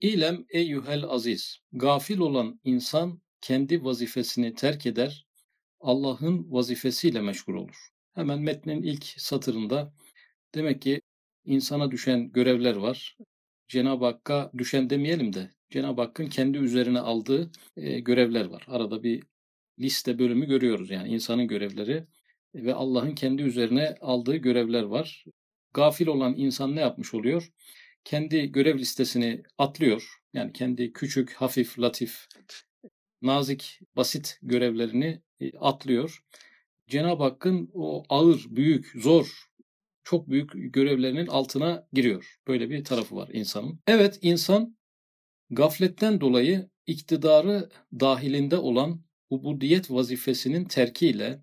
İlem 0.00 0.44
eyyuhel 0.48 1.04
aziz. 1.04 1.58
Gafil 1.72 2.18
olan 2.18 2.60
insan 2.64 3.20
kendi 3.40 3.84
vazifesini 3.84 4.54
terk 4.54 4.86
eder, 4.86 5.26
Allah'ın 5.80 6.52
vazifesiyle 6.52 7.20
meşgul 7.20 7.54
olur. 7.54 7.76
Hemen 8.14 8.40
metnin 8.40 8.82
ilk 8.82 9.04
satırında 9.04 9.94
demek 10.54 10.82
ki 10.82 11.00
insana 11.44 11.90
düşen 11.90 12.32
görevler 12.32 12.76
var. 12.76 13.16
Cenab-ı 13.68 14.04
Hakk'a 14.04 14.50
düşen 14.58 14.90
demeyelim 14.90 15.32
de 15.32 15.50
Cenab-ı 15.70 16.02
Hakk'ın 16.02 16.26
kendi 16.26 16.58
üzerine 16.58 17.00
aldığı 17.00 17.50
e, 17.76 18.00
görevler 18.00 18.44
var. 18.44 18.64
Arada 18.68 19.02
bir 19.02 19.22
liste 19.78 20.18
bölümü 20.18 20.46
görüyoruz 20.46 20.90
yani 20.90 21.08
insanın 21.08 21.48
görevleri 21.48 22.06
ve 22.54 22.74
Allah'ın 22.74 23.14
kendi 23.14 23.42
üzerine 23.42 23.94
aldığı 24.00 24.36
görevler 24.36 24.82
var. 24.82 25.24
Gafil 25.74 26.06
olan 26.06 26.34
insan 26.36 26.76
ne 26.76 26.80
yapmış 26.80 27.14
oluyor? 27.14 27.52
Kendi 28.04 28.52
görev 28.52 28.78
listesini 28.78 29.42
atlıyor. 29.58 30.20
Yani 30.32 30.52
kendi 30.52 30.92
küçük, 30.92 31.32
hafif, 31.32 31.78
latif, 31.78 32.26
nazik, 33.22 33.80
basit 33.96 34.38
görevlerini 34.42 35.22
e, 35.40 35.58
atlıyor. 35.58 36.24
Cenab-ı 36.88 37.22
Hakk'ın 37.22 37.70
o 37.74 38.04
ağır, 38.08 38.46
büyük, 38.50 38.92
zor, 38.96 39.50
çok 40.04 40.28
büyük 40.28 40.50
görevlerinin 40.54 41.26
altına 41.26 41.88
giriyor. 41.92 42.38
Böyle 42.48 42.70
bir 42.70 42.84
tarafı 42.84 43.16
var 43.16 43.28
insanın. 43.32 43.80
Evet 43.86 44.18
insan 44.22 44.76
gafletten 45.50 46.20
dolayı 46.20 46.70
iktidarı 46.86 47.68
dahilinde 48.00 48.56
olan 48.56 49.02
ubudiyet 49.30 49.90
vazifesinin 49.90 50.64
terkiyle, 50.64 51.42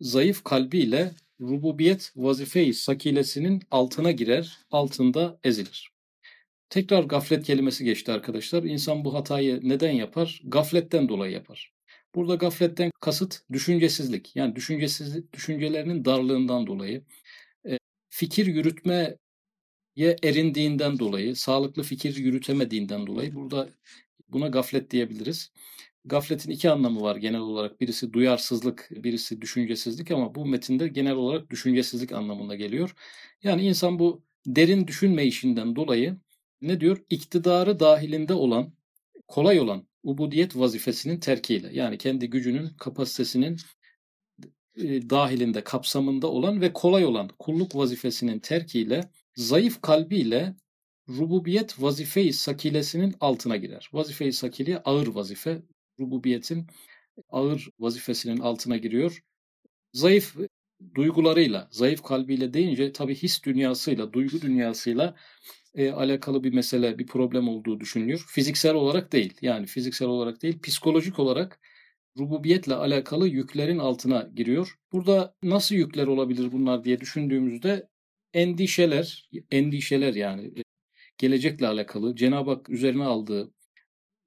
zayıf 0.00 0.44
kalbiyle 0.44 1.14
rububiyet 1.40 2.12
vazife-i 2.16 2.74
sakilesinin 2.74 3.62
altına 3.70 4.12
girer, 4.12 4.58
altında 4.70 5.38
ezilir. 5.44 5.90
Tekrar 6.70 7.04
gaflet 7.04 7.44
kelimesi 7.46 7.84
geçti 7.84 8.12
arkadaşlar. 8.12 8.62
İnsan 8.62 9.04
bu 9.04 9.14
hatayı 9.14 9.60
neden 9.62 9.92
yapar? 9.92 10.42
Gafletten 10.44 11.08
dolayı 11.08 11.32
yapar. 11.32 11.72
Burada 12.14 12.34
gafletten 12.34 12.90
kasıt 13.00 13.40
düşüncesizlik. 13.52 14.36
Yani 14.36 14.56
düşüncesizlik, 14.56 15.32
düşüncelerinin 15.32 16.04
darlığından 16.04 16.66
dolayı, 16.66 17.04
e, 17.68 17.78
fikir 18.10 18.46
yürütmeye 18.46 19.18
erindiğinden 19.98 20.98
dolayı, 20.98 21.36
sağlıklı 21.36 21.82
fikir 21.82 22.16
yürütemediğinden 22.16 23.06
dolayı 23.06 23.34
burada 23.34 23.68
buna 24.28 24.48
gaflet 24.48 24.90
diyebiliriz. 24.90 25.52
Gafletin 26.06 26.50
iki 26.50 26.70
anlamı 26.70 27.00
var 27.00 27.16
genel 27.16 27.40
olarak. 27.40 27.80
Birisi 27.80 28.12
duyarsızlık, 28.12 28.88
birisi 28.90 29.40
düşüncesizlik 29.40 30.10
ama 30.10 30.34
bu 30.34 30.46
metinde 30.46 30.88
genel 30.88 31.14
olarak 31.14 31.50
düşüncesizlik 31.50 32.12
anlamında 32.12 32.54
geliyor. 32.54 32.94
Yani 33.42 33.62
insan 33.62 33.98
bu 33.98 34.22
derin 34.46 34.86
düşünme 34.86 35.24
işinden 35.24 35.76
dolayı 35.76 36.16
ne 36.60 36.80
diyor? 36.80 37.04
İktidarı 37.10 37.80
dahilinde 37.80 38.34
olan, 38.34 38.72
kolay 39.28 39.60
olan 39.60 39.86
ubudiyet 40.02 40.56
vazifesinin 40.56 41.20
terkiyle 41.20 41.70
yani 41.72 41.98
kendi 41.98 42.30
gücünün, 42.30 42.68
kapasitesinin 42.68 43.56
e, 44.76 45.10
dahilinde, 45.10 45.64
kapsamında 45.64 46.26
olan 46.26 46.60
ve 46.60 46.72
kolay 46.72 47.04
olan 47.04 47.30
kulluk 47.38 47.76
vazifesinin 47.76 48.38
terkiyle 48.38 49.10
zayıf 49.36 49.80
kalbiyle 49.80 50.54
rububiyet 51.08 51.82
vazife-i 51.82 52.32
sakilesinin 52.32 53.14
altına 53.20 53.56
girer. 53.56 53.90
Vazife-i 53.92 54.32
sakile 54.32 54.78
ağır 54.78 55.06
vazife, 55.06 55.62
rububiyetin 56.00 56.66
ağır 57.30 57.68
vazifesinin 57.78 58.38
altına 58.40 58.76
giriyor. 58.76 59.22
Zayıf 59.92 60.36
duygularıyla, 60.94 61.68
zayıf 61.70 62.02
kalbiyle 62.02 62.54
deyince 62.54 62.92
tabii 62.92 63.14
his 63.14 63.44
dünyasıyla, 63.44 64.12
duygu 64.12 64.42
dünyasıyla 64.42 65.16
e, 65.74 65.90
alakalı 65.90 66.44
bir 66.44 66.54
mesele, 66.54 66.98
bir 66.98 67.06
problem 67.06 67.48
olduğu 67.48 67.80
düşünülüyor. 67.80 68.24
Fiziksel 68.28 68.74
olarak 68.74 69.12
değil, 69.12 69.34
yani 69.42 69.66
fiziksel 69.66 70.08
olarak 70.08 70.42
değil, 70.42 70.60
psikolojik 70.62 71.18
olarak 71.18 71.60
rububiyetle 72.18 72.74
alakalı 72.74 73.28
yüklerin 73.28 73.78
altına 73.78 74.30
giriyor. 74.34 74.78
Burada 74.92 75.34
nasıl 75.42 75.74
yükler 75.74 76.06
olabilir 76.06 76.52
bunlar 76.52 76.84
diye 76.84 77.00
düşündüğümüzde 77.00 77.88
endişeler, 78.34 79.30
endişeler 79.50 80.14
yani 80.14 80.52
gelecekle 81.18 81.66
alakalı 81.66 82.16
Cenab-ı 82.16 82.50
Hak 82.50 82.70
üzerine 82.70 83.04
aldığı 83.04 83.52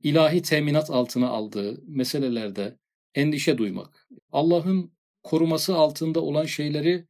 ilahi 0.03 0.41
teminat 0.41 0.89
altına 0.89 1.29
aldığı 1.29 1.81
meselelerde 1.87 2.77
endişe 3.15 3.57
duymak, 3.57 4.07
Allah'ın 4.31 4.91
koruması 5.23 5.75
altında 5.75 6.21
olan 6.21 6.45
şeyleri 6.45 7.05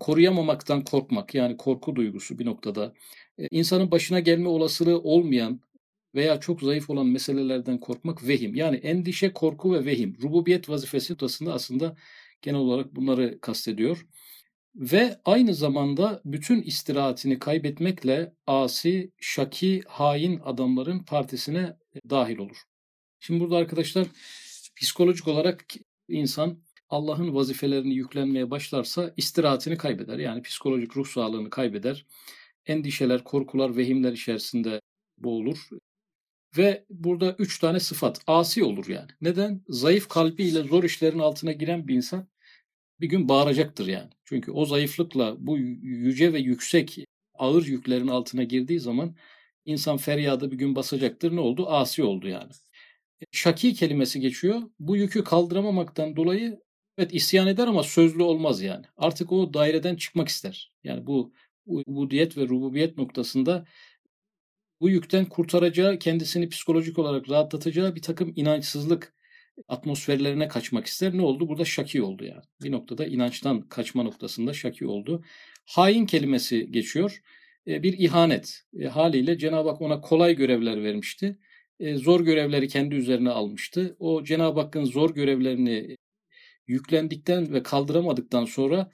koruyamamaktan 0.00 0.84
korkmak 0.84 1.34
yani 1.34 1.56
korku 1.56 1.96
duygusu 1.96 2.38
bir 2.38 2.46
noktada 2.46 2.94
e, 3.38 3.46
insanın 3.50 3.90
başına 3.90 4.20
gelme 4.20 4.48
olasılığı 4.48 5.00
olmayan 5.00 5.60
veya 6.14 6.40
çok 6.40 6.62
zayıf 6.62 6.90
olan 6.90 7.06
meselelerden 7.06 7.80
korkmak 7.80 8.28
vehim. 8.28 8.54
Yani 8.54 8.76
endişe, 8.76 9.32
korku 9.32 9.74
ve 9.74 9.84
vehim. 9.84 10.16
Rububiyet 10.22 10.68
vazifesi 10.68 11.12
noktasında 11.12 11.54
aslında 11.54 11.96
genel 12.42 12.60
olarak 12.60 12.96
bunları 12.96 13.40
kastediyor. 13.40 14.06
Ve 14.74 15.20
aynı 15.24 15.54
zamanda 15.54 16.22
bütün 16.24 16.62
istirahatini 16.62 17.38
kaybetmekle 17.38 18.34
asi, 18.46 19.12
şaki, 19.20 19.82
hain 19.86 20.40
adamların 20.44 20.98
partisine 21.04 21.76
dahil 22.10 22.38
olur. 22.38 22.56
Şimdi 23.20 23.40
burada 23.40 23.56
arkadaşlar 23.56 24.06
psikolojik 24.76 25.28
olarak 25.28 25.64
insan 26.08 26.62
Allah'ın 26.88 27.34
vazifelerini 27.34 27.94
yüklenmeye 27.94 28.50
başlarsa 28.50 29.14
istirahatini 29.16 29.76
kaybeder. 29.76 30.18
Yani 30.18 30.42
psikolojik 30.42 30.96
ruh 30.96 31.06
sağlığını 31.06 31.50
kaybeder. 31.50 32.06
Endişeler, 32.66 33.24
korkular, 33.24 33.76
vehimler 33.76 34.12
içerisinde 34.12 34.80
boğulur. 35.18 35.68
Ve 36.56 36.84
burada 36.90 37.36
üç 37.38 37.58
tane 37.58 37.80
sıfat. 37.80 38.20
Asi 38.26 38.64
olur 38.64 38.88
yani. 38.88 39.10
Neden? 39.20 39.64
Zayıf 39.68 40.08
kalbiyle 40.08 40.62
zor 40.62 40.84
işlerin 40.84 41.18
altına 41.18 41.52
giren 41.52 41.88
bir 41.88 41.94
insan 41.94 42.28
bir 43.00 43.08
gün 43.08 43.28
bağıracaktır 43.28 43.86
yani. 43.86 44.10
Çünkü 44.24 44.52
o 44.52 44.64
zayıflıkla 44.66 45.36
bu 45.38 45.58
yüce 45.58 46.32
ve 46.32 46.38
yüksek 46.38 46.98
ağır 47.34 47.66
yüklerin 47.66 48.08
altına 48.08 48.42
girdiği 48.44 48.80
zaman 48.80 49.16
insan 49.64 49.96
feryadı 49.96 50.50
bir 50.50 50.58
gün 50.58 50.76
basacaktır. 50.76 51.36
Ne 51.36 51.40
oldu? 51.40 51.66
Asi 51.68 52.04
oldu 52.04 52.28
yani. 52.28 52.52
E, 53.20 53.24
şaki 53.32 53.74
kelimesi 53.74 54.20
geçiyor. 54.20 54.62
Bu 54.78 54.96
yükü 54.96 55.24
kaldıramamaktan 55.24 56.16
dolayı 56.16 56.60
evet 56.98 57.14
isyan 57.14 57.46
eder 57.48 57.66
ama 57.66 57.82
sözlü 57.82 58.22
olmaz 58.22 58.62
yani. 58.62 58.86
Artık 58.96 59.32
o 59.32 59.54
daireden 59.54 59.96
çıkmak 59.96 60.28
ister. 60.28 60.72
Yani 60.84 61.06
bu 61.06 61.32
ubudiyet 61.66 62.36
ve 62.36 62.48
rububiyet 62.48 62.98
noktasında 62.98 63.64
bu 64.80 64.90
yükten 64.90 65.24
kurtaracağı, 65.24 65.98
kendisini 65.98 66.48
psikolojik 66.48 66.98
olarak 66.98 67.30
rahatlatacağı 67.30 67.94
bir 67.94 68.02
takım 68.02 68.32
inançsızlık 68.36 69.14
atmosferlerine 69.68 70.48
kaçmak 70.48 70.86
ister. 70.86 71.16
Ne 71.16 71.22
oldu? 71.22 71.48
Burada 71.48 71.64
şaki 71.64 72.02
oldu 72.02 72.24
yani. 72.24 72.42
Bir 72.62 72.72
noktada 72.72 73.06
inançtan 73.06 73.60
kaçma 73.60 74.02
noktasında 74.02 74.52
şaki 74.52 74.86
oldu. 74.86 75.24
Hain 75.66 76.06
kelimesi 76.06 76.72
geçiyor. 76.72 77.22
E, 77.66 77.82
bir 77.82 77.98
ihanet. 77.98 78.62
E, 78.80 78.84
haliyle 78.86 79.38
Cenab-ı 79.38 79.68
Hak 79.68 79.80
ona 79.80 80.00
kolay 80.00 80.36
görevler 80.36 80.84
vermişti. 80.84 81.38
E, 81.80 81.96
zor 81.96 82.20
görevleri 82.20 82.68
kendi 82.68 82.94
üzerine 82.94 83.30
almıştı. 83.30 83.96
O 83.98 84.24
Cenab-ı 84.24 84.60
Hakk'ın 84.60 84.84
zor 84.84 85.14
görevlerini 85.14 85.96
yüklendikten 86.66 87.52
ve 87.52 87.62
kaldıramadıktan 87.62 88.44
sonra 88.44 88.90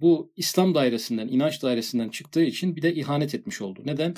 bu 0.00 0.32
İslam 0.36 0.74
dairesinden, 0.74 1.28
inanç 1.28 1.62
dairesinden 1.62 2.08
çıktığı 2.08 2.42
için 2.42 2.76
bir 2.76 2.82
de 2.82 2.94
ihanet 2.94 3.34
etmiş 3.34 3.62
oldu. 3.62 3.82
Neden? 3.84 4.14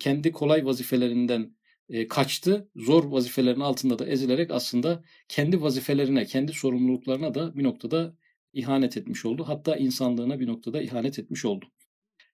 Kendi 0.00 0.32
kolay 0.32 0.66
vazifelerinden 0.66 1.56
e, 1.88 2.08
kaçtı. 2.08 2.68
Zor 2.76 3.04
vazifelerin 3.04 3.60
altında 3.60 3.98
da 3.98 4.06
ezilerek 4.06 4.50
aslında 4.50 5.02
kendi 5.28 5.62
vazifelerine, 5.62 6.24
kendi 6.24 6.52
sorumluluklarına 6.52 7.34
da 7.34 7.56
bir 7.56 7.64
noktada 7.64 8.16
ihanet 8.52 8.96
etmiş 8.96 9.24
oldu. 9.24 9.44
Hatta 9.48 9.76
insanlığına 9.76 10.40
bir 10.40 10.46
noktada 10.46 10.82
ihanet 10.82 11.18
etmiş 11.18 11.44
oldu. 11.44 11.66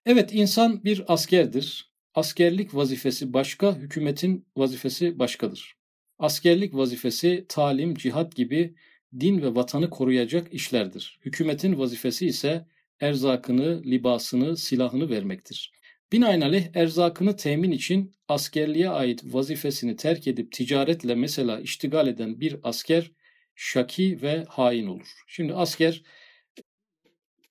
Evet 0.07 0.31
insan 0.33 0.85
bir 0.85 1.05
askerdir. 1.13 1.91
Askerlik 2.15 2.75
vazifesi 2.75 3.33
başka, 3.33 3.77
hükümetin 3.77 4.47
vazifesi 4.57 5.19
başkadır. 5.19 5.77
Askerlik 6.19 6.75
vazifesi 6.75 7.47
talim, 7.49 7.95
cihat 7.95 8.37
gibi 8.37 8.75
din 9.21 9.43
ve 9.43 9.55
vatanı 9.55 9.91
koruyacak 9.91 10.55
işlerdir. 10.55 11.19
Hükümetin 11.25 11.79
vazifesi 11.79 12.27
ise 12.27 12.67
erzakını, 13.01 13.83
libasını, 13.83 14.57
silahını 14.57 15.11
vermektir. 15.11 15.73
Binaenaleyh 16.13 16.67
erzakını 16.75 17.37
temin 17.37 17.71
için 17.71 18.15
askerliğe 18.29 18.89
ait 18.89 19.23
vazifesini 19.25 19.97
terk 19.97 20.27
edip 20.27 20.53
ticaretle 20.53 21.15
mesela 21.15 21.61
iştigal 21.61 22.09
eden 22.09 22.41
bir 22.41 22.57
asker 22.63 23.13
şaki 23.55 24.23
ve 24.23 24.45
hain 24.49 24.87
olur. 24.87 25.25
Şimdi 25.27 25.55
asker 25.55 26.03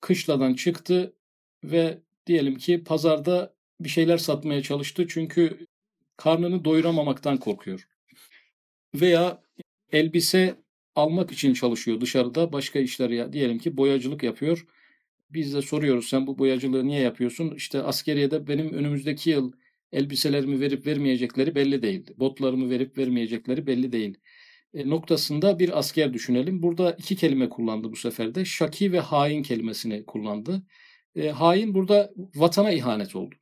kışladan 0.00 0.54
çıktı 0.54 1.14
ve 1.64 1.98
diyelim 2.26 2.58
ki 2.58 2.84
pazarda 2.84 3.54
bir 3.80 3.88
şeyler 3.88 4.18
satmaya 4.18 4.62
çalıştı 4.62 5.06
çünkü 5.08 5.66
karnını 6.16 6.64
doyuramamaktan 6.64 7.36
korkuyor. 7.36 7.88
Veya 8.94 9.42
elbise 9.92 10.54
almak 10.94 11.32
için 11.32 11.54
çalışıyor 11.54 12.00
dışarıda 12.00 12.52
başka 12.52 12.78
işler 12.78 13.10
ya 13.10 13.32
diyelim 13.32 13.58
ki 13.58 13.76
boyacılık 13.76 14.22
yapıyor 14.22 14.66
biz 15.32 15.54
de 15.54 15.62
soruyoruz 15.62 16.08
sen 16.08 16.26
bu 16.26 16.38
boyacılığı 16.38 16.86
niye 16.86 17.00
yapıyorsun? 17.00 17.54
İşte 17.54 17.82
askeriyede 17.82 18.46
benim 18.46 18.72
önümüzdeki 18.72 19.30
yıl 19.30 19.52
elbiselerimi 19.92 20.60
verip 20.60 20.86
vermeyecekleri 20.86 21.54
belli 21.54 21.82
değil. 21.82 22.06
Botlarımı 22.16 22.70
verip 22.70 22.98
vermeyecekleri 22.98 23.66
belli 23.66 23.92
değil. 23.92 24.18
E, 24.74 24.88
noktasında 24.90 25.58
bir 25.58 25.78
asker 25.78 26.12
düşünelim. 26.14 26.62
Burada 26.62 26.92
iki 26.92 27.16
kelime 27.16 27.48
kullandı 27.48 27.92
bu 27.92 27.96
sefer 27.96 28.34
de. 28.34 28.44
Şaki 28.44 28.92
ve 28.92 29.00
hain 29.00 29.42
kelimesini 29.42 30.06
kullandı. 30.06 30.62
E, 31.14 31.28
hain 31.30 31.74
burada 31.74 32.10
vatana 32.34 32.72
ihanet 32.72 33.16
oldu. 33.16 33.34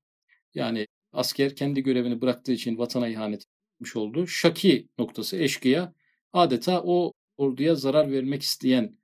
Yani 0.54 0.86
asker 1.12 1.56
kendi 1.56 1.82
görevini 1.82 2.20
bıraktığı 2.20 2.52
için 2.52 2.78
vatana 2.78 3.08
ihanet 3.08 3.44
etmiş 3.76 3.96
oldu. 3.96 4.26
Şaki 4.26 4.88
noktası 4.98 5.36
eşkıya 5.36 5.94
adeta 6.32 6.82
o 6.84 7.12
orduya 7.36 7.74
zarar 7.74 8.12
vermek 8.12 8.42
isteyen 8.42 8.97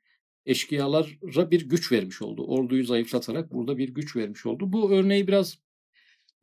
eşkıyalara 0.46 1.50
bir 1.50 1.68
güç 1.68 1.92
vermiş 1.92 2.22
oldu. 2.22 2.46
Orduyu 2.46 2.84
zayıflatarak 2.84 3.52
burada 3.52 3.78
bir 3.78 3.88
güç 3.88 4.16
vermiş 4.16 4.46
oldu. 4.46 4.72
Bu 4.72 4.92
örneği 4.92 5.28
biraz 5.28 5.58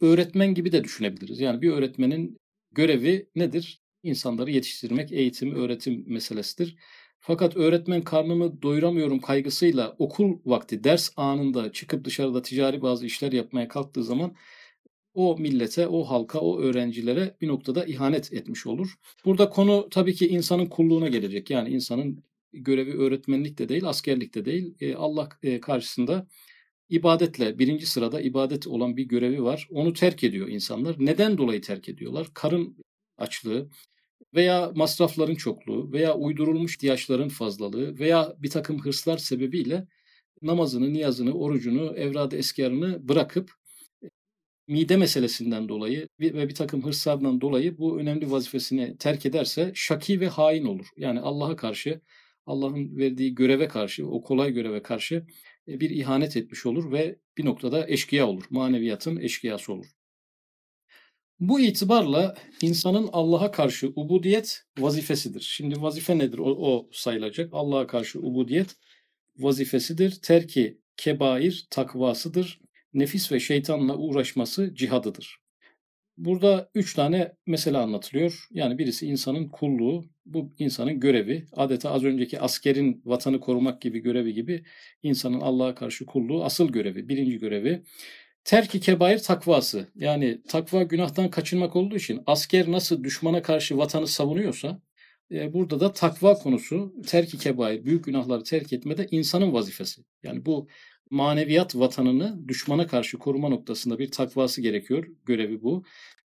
öğretmen 0.02 0.54
gibi 0.54 0.72
de 0.72 0.84
düşünebiliriz. 0.84 1.40
Yani 1.40 1.62
bir 1.62 1.72
öğretmenin 1.72 2.38
görevi 2.72 3.30
nedir? 3.36 3.82
İnsanları 4.04 4.52
yetiştirmek, 4.52 5.12
eğitim, 5.12 5.56
öğretim 5.56 6.04
meselesidir. 6.08 6.76
Fakat 7.20 7.58
öğretmen 7.58 8.02
karnımı 8.02 8.62
doyuramıyorum 8.62 9.20
kaygısıyla 9.20 9.96
okul 10.00 10.40
vakti, 10.46 10.84
ders 10.84 11.12
anında 11.18 11.72
çıkıp 11.72 12.06
dışarıda 12.06 12.42
ticari 12.42 12.82
bazı 12.82 13.06
işler 13.06 13.32
yapmaya 13.32 13.68
kalktığı 13.68 14.04
zaman 14.04 14.36
o 15.14 15.38
millete, 15.38 15.88
o 15.88 16.04
halka, 16.04 16.40
o 16.40 16.60
öğrencilere 16.60 17.38
bir 17.42 17.48
noktada 17.48 17.86
ihanet 17.86 18.34
etmiş 18.34 18.68
olur. 18.68 18.96
Burada 19.26 19.50
konu 19.50 19.88
tabii 19.92 20.14
ki 20.14 20.28
insanın 20.28 20.66
kulluğuna 20.66 21.08
gelecek. 21.08 21.50
Yani 21.50 21.70
insanın 21.70 22.24
görevi 22.54 22.98
öğretmenlik 22.98 23.58
de 23.58 23.70
değil, 23.70 23.86
askerlik 23.86 24.36
de 24.36 24.46
değil. 24.46 24.76
E, 24.82 24.96
Allah 24.96 25.30
e, 25.44 25.60
karşısında 25.60 26.28
ibadetle 26.90 27.60
birinci 27.60 27.86
sırada 27.86 28.22
ibadet 28.22 28.68
olan 28.68 28.98
bir 28.98 29.04
görevi 29.04 29.44
var. 29.44 29.68
Onu 29.72 29.94
terk 29.94 30.24
ediyor 30.24 30.48
insanlar. 30.48 30.96
Neden 31.00 31.38
dolayı 31.38 31.62
terk 31.62 31.90
ediyorlar? 31.90 32.28
Karın 32.34 32.78
açlığı 33.18 33.70
veya 34.36 34.72
masrafların 34.76 35.36
çokluğu 35.36 35.92
veya 35.92 36.16
uydurulmuş 36.16 36.76
ihtiyaçların 36.76 37.30
fazlalığı 37.30 38.00
veya 38.00 38.36
bir 38.40 38.50
takım 38.50 38.80
hırslar 38.80 39.18
sebebiyle 39.18 39.88
namazını, 40.42 40.94
niyazını, 40.94 41.34
orucunu, 41.34 41.96
evrad-ı 41.96 42.38
eskarını 42.38 43.10
bırakıp 43.10 43.52
mide 44.68 44.98
meselesinden 44.98 45.70
dolayı 45.70 46.08
ve 46.20 46.50
bir 46.50 46.56
takım 46.56 46.86
hırslardan 46.86 47.42
dolayı 47.42 47.78
bu 47.78 48.00
önemli 48.00 48.32
vazifesini 48.32 48.98
terk 48.98 49.26
ederse 49.26 49.72
şaki 49.76 50.20
ve 50.20 50.28
hain 50.28 50.66
olur. 50.66 50.88
Yani 50.98 51.20
Allah'a 51.20 51.56
karşı, 51.56 52.02
Allah'ın 52.46 52.98
verdiği 52.98 53.36
göreve 53.36 53.68
karşı, 53.68 54.08
o 54.08 54.24
kolay 54.24 54.52
göreve 54.52 54.82
karşı 54.82 55.26
e, 55.68 55.80
bir 55.80 55.90
ihanet 55.90 56.38
etmiş 56.38 56.66
olur 56.66 56.92
ve 56.92 57.20
bir 57.38 57.46
noktada 57.46 57.88
eşkıya 57.88 58.28
olur. 58.28 58.44
Maneviyatın 58.50 59.18
eşkıyası 59.18 59.74
olur. 59.74 59.86
Bu 61.40 61.60
itibarla 61.60 62.36
insanın 62.62 63.10
Allah'a 63.12 63.52
karşı 63.52 63.88
ubudiyet 63.96 64.64
vazifesidir. 64.80 65.42
Şimdi 65.42 65.82
vazife 65.82 66.18
nedir? 66.18 66.38
O, 66.38 66.46
o 66.46 66.90
sayılacak. 66.92 67.50
Allah'a 67.54 67.88
karşı 67.88 68.20
ubudiyet 68.20 68.76
vazifesidir. 69.38 70.12
Terki 70.22 70.82
kebair 70.98 71.68
takvasıdır 71.70 72.62
nefis 72.94 73.32
ve 73.32 73.40
şeytanla 73.40 73.98
uğraşması 73.98 74.76
cihadıdır. 74.76 75.41
Burada 76.18 76.70
üç 76.76 76.94
tane 76.94 77.34
mesele 77.48 77.78
anlatılıyor. 77.78 78.48
Yani 78.52 78.78
birisi 78.78 79.08
insanın 79.08 79.48
kulluğu, 79.50 80.06
bu 80.26 80.54
insanın 80.60 81.00
görevi. 81.00 81.46
Adeta 81.54 81.92
az 81.92 82.04
önceki 82.04 82.40
askerin 82.40 83.02
vatanı 83.06 83.40
korumak 83.40 83.82
gibi 83.82 84.00
görevi 84.00 84.34
gibi 84.34 84.64
insanın 85.04 85.42
Allah'a 85.42 85.76
karşı 85.76 86.06
kulluğu 86.06 86.44
asıl 86.44 86.70
görevi, 86.70 87.10
birinci 87.10 87.40
görevi. 87.40 87.84
Terki 88.44 88.80
kebair 88.80 89.18
takvası. 89.18 89.88
Yani 89.96 90.42
takva 90.48 90.84
günahtan 90.84 91.30
kaçınmak 91.30 91.76
olduğu 91.76 91.96
için 91.96 92.22
asker 92.26 92.72
nasıl 92.72 93.04
düşmana 93.04 93.42
karşı 93.42 93.78
vatanı 93.78 94.08
savunuyorsa 94.08 94.82
e, 95.32 95.54
burada 95.54 95.80
da 95.80 95.94
takva 95.94 96.34
konusu 96.34 96.94
terki 97.08 97.38
kebair, 97.38 97.86
büyük 97.86 98.06
günahları 98.06 98.44
terk 98.44 98.74
etmede 98.74 99.08
insanın 99.12 99.54
vazifesi. 99.54 100.02
Yani 100.24 100.46
bu 100.46 100.68
maneviyat 101.12 101.76
vatanını 101.76 102.48
düşmana 102.48 102.88
karşı 102.88 103.18
koruma 103.18 103.50
noktasında 103.50 104.00
bir 104.00 104.12
takvası 104.12 104.62
gerekiyor. 104.62 105.08
Görevi 105.26 105.62
bu. 105.62 105.84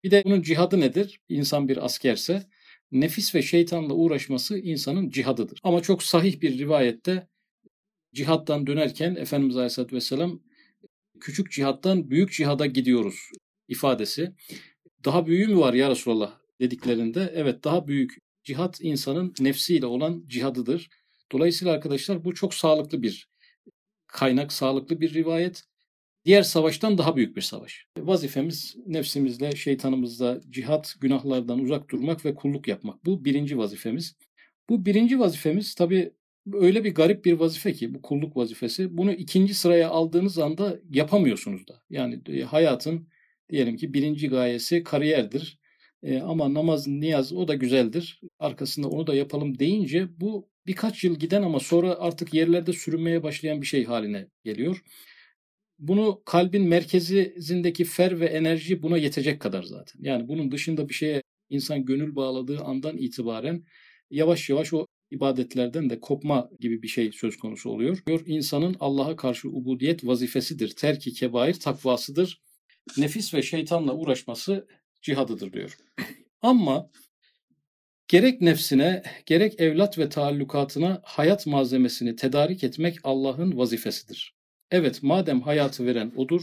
Bir 0.03 0.11
de 0.11 0.21
bunun 0.25 0.41
cihadı 0.41 0.79
nedir? 0.79 1.21
İnsan 1.29 1.67
bir 1.67 1.85
askerse 1.85 2.47
nefis 2.91 3.35
ve 3.35 3.41
şeytanla 3.41 3.93
uğraşması 3.93 4.57
insanın 4.57 5.09
cihadıdır. 5.09 5.59
Ama 5.63 5.81
çok 5.81 6.03
sahih 6.03 6.41
bir 6.41 6.57
rivayette 6.57 7.27
cihattan 8.13 8.67
dönerken 8.67 9.15
Efendimiz 9.15 9.57
Aleyhisselatü 9.57 9.95
Vesselam 9.95 10.39
küçük 11.19 11.51
cihattan 11.51 12.09
büyük 12.09 12.31
cihada 12.31 12.65
gidiyoruz 12.65 13.15
ifadesi. 13.67 14.31
Daha 15.05 15.27
büyüğü 15.27 15.47
mü 15.47 15.57
var 15.57 15.73
ya 15.73 15.89
Resulallah 15.89 16.39
dediklerinde 16.59 17.31
evet 17.35 17.63
daha 17.63 17.87
büyük 17.87 18.17
cihat 18.43 18.81
insanın 18.81 19.33
nefsiyle 19.39 19.85
olan 19.85 20.23
cihadıdır. 20.27 20.89
Dolayısıyla 21.31 21.73
arkadaşlar 21.73 22.25
bu 22.25 22.33
çok 22.33 22.53
sağlıklı 22.53 23.01
bir 23.01 23.29
kaynak 24.07 24.53
sağlıklı 24.53 25.01
bir 25.01 25.13
rivayet. 25.13 25.63
Diğer 26.25 26.43
savaştan 26.43 26.97
daha 26.97 27.15
büyük 27.15 27.35
bir 27.35 27.41
savaş. 27.41 27.85
Vazifemiz 27.97 28.75
nefsimizle, 28.85 29.55
şeytanımızla 29.55 30.41
cihat, 30.49 30.95
günahlardan 31.01 31.59
uzak 31.59 31.89
durmak 31.89 32.25
ve 32.25 32.35
kulluk 32.35 32.67
yapmak. 32.67 33.05
Bu 33.05 33.25
birinci 33.25 33.57
vazifemiz. 33.57 34.15
Bu 34.69 34.85
birinci 34.85 35.19
vazifemiz 35.19 35.75
tabii 35.75 36.13
öyle 36.53 36.83
bir 36.83 36.95
garip 36.95 37.25
bir 37.25 37.33
vazife 37.33 37.73
ki 37.73 37.93
bu 37.93 38.01
kulluk 38.01 38.37
vazifesi. 38.37 38.97
Bunu 38.97 39.11
ikinci 39.11 39.53
sıraya 39.53 39.89
aldığınız 39.89 40.39
anda 40.39 40.79
yapamıyorsunuz 40.89 41.67
da. 41.67 41.81
Yani 41.89 42.21
e, 42.27 42.41
hayatın 42.41 43.07
diyelim 43.49 43.75
ki 43.77 43.93
birinci 43.93 44.29
gayesi 44.29 44.83
kariyerdir. 44.83 45.59
E, 46.03 46.19
ama 46.19 46.53
namaz, 46.53 46.87
niyaz 46.87 47.33
o 47.33 47.47
da 47.47 47.55
güzeldir. 47.55 48.21
Arkasında 48.39 48.87
onu 48.87 49.07
da 49.07 49.15
yapalım 49.15 49.59
deyince 49.59 50.07
bu 50.19 50.49
birkaç 50.67 51.03
yıl 51.03 51.15
giden 51.19 51.41
ama 51.43 51.59
sonra 51.59 51.95
artık 51.99 52.33
yerlerde 52.33 52.73
sürünmeye 52.73 53.23
başlayan 53.23 53.61
bir 53.61 53.67
şey 53.67 53.85
haline 53.85 54.27
geliyor. 54.43 54.83
Bunu 55.79 56.21
kalbin 56.25 56.67
merkezindeki 56.67 57.85
fer 57.85 58.19
ve 58.19 58.25
enerji 58.25 58.81
buna 58.81 58.97
yetecek 58.97 59.39
kadar 59.39 59.63
zaten. 59.63 59.99
Yani 60.03 60.27
bunun 60.27 60.51
dışında 60.51 60.89
bir 60.89 60.93
şeye 60.93 61.21
insan 61.49 61.85
gönül 61.85 62.15
bağladığı 62.15 62.59
andan 62.59 62.97
itibaren 62.97 63.63
yavaş 64.11 64.49
yavaş 64.49 64.73
o 64.73 64.85
ibadetlerden 65.11 65.89
de 65.89 65.99
kopma 65.99 66.49
gibi 66.59 66.81
bir 66.81 66.87
şey 66.87 67.11
söz 67.11 67.37
konusu 67.37 67.69
oluyor. 67.69 68.03
İnsanın 68.25 68.75
Allah'a 68.79 69.15
karşı 69.15 69.49
ubudiyet 69.49 70.07
vazifesidir. 70.07 70.69
Terki 70.75 71.13
kebair 71.13 71.53
takvasıdır. 71.53 72.41
Nefis 72.97 73.33
ve 73.33 73.41
şeytanla 73.41 73.95
uğraşması 73.95 74.67
cihadıdır 75.01 75.53
diyor. 75.53 75.77
Ama 76.41 76.89
Gerek 78.07 78.41
nefsine, 78.41 79.03
gerek 79.25 79.61
evlat 79.61 79.97
ve 79.97 80.09
taallukatına 80.09 81.01
hayat 81.03 81.47
malzemesini 81.47 82.15
tedarik 82.15 82.63
etmek 82.63 82.99
Allah'ın 83.03 83.57
vazifesidir. 83.57 84.35
Evet, 84.71 85.03
madem 85.03 85.41
hayatı 85.41 85.85
veren 85.85 86.11
odur, 86.15 86.41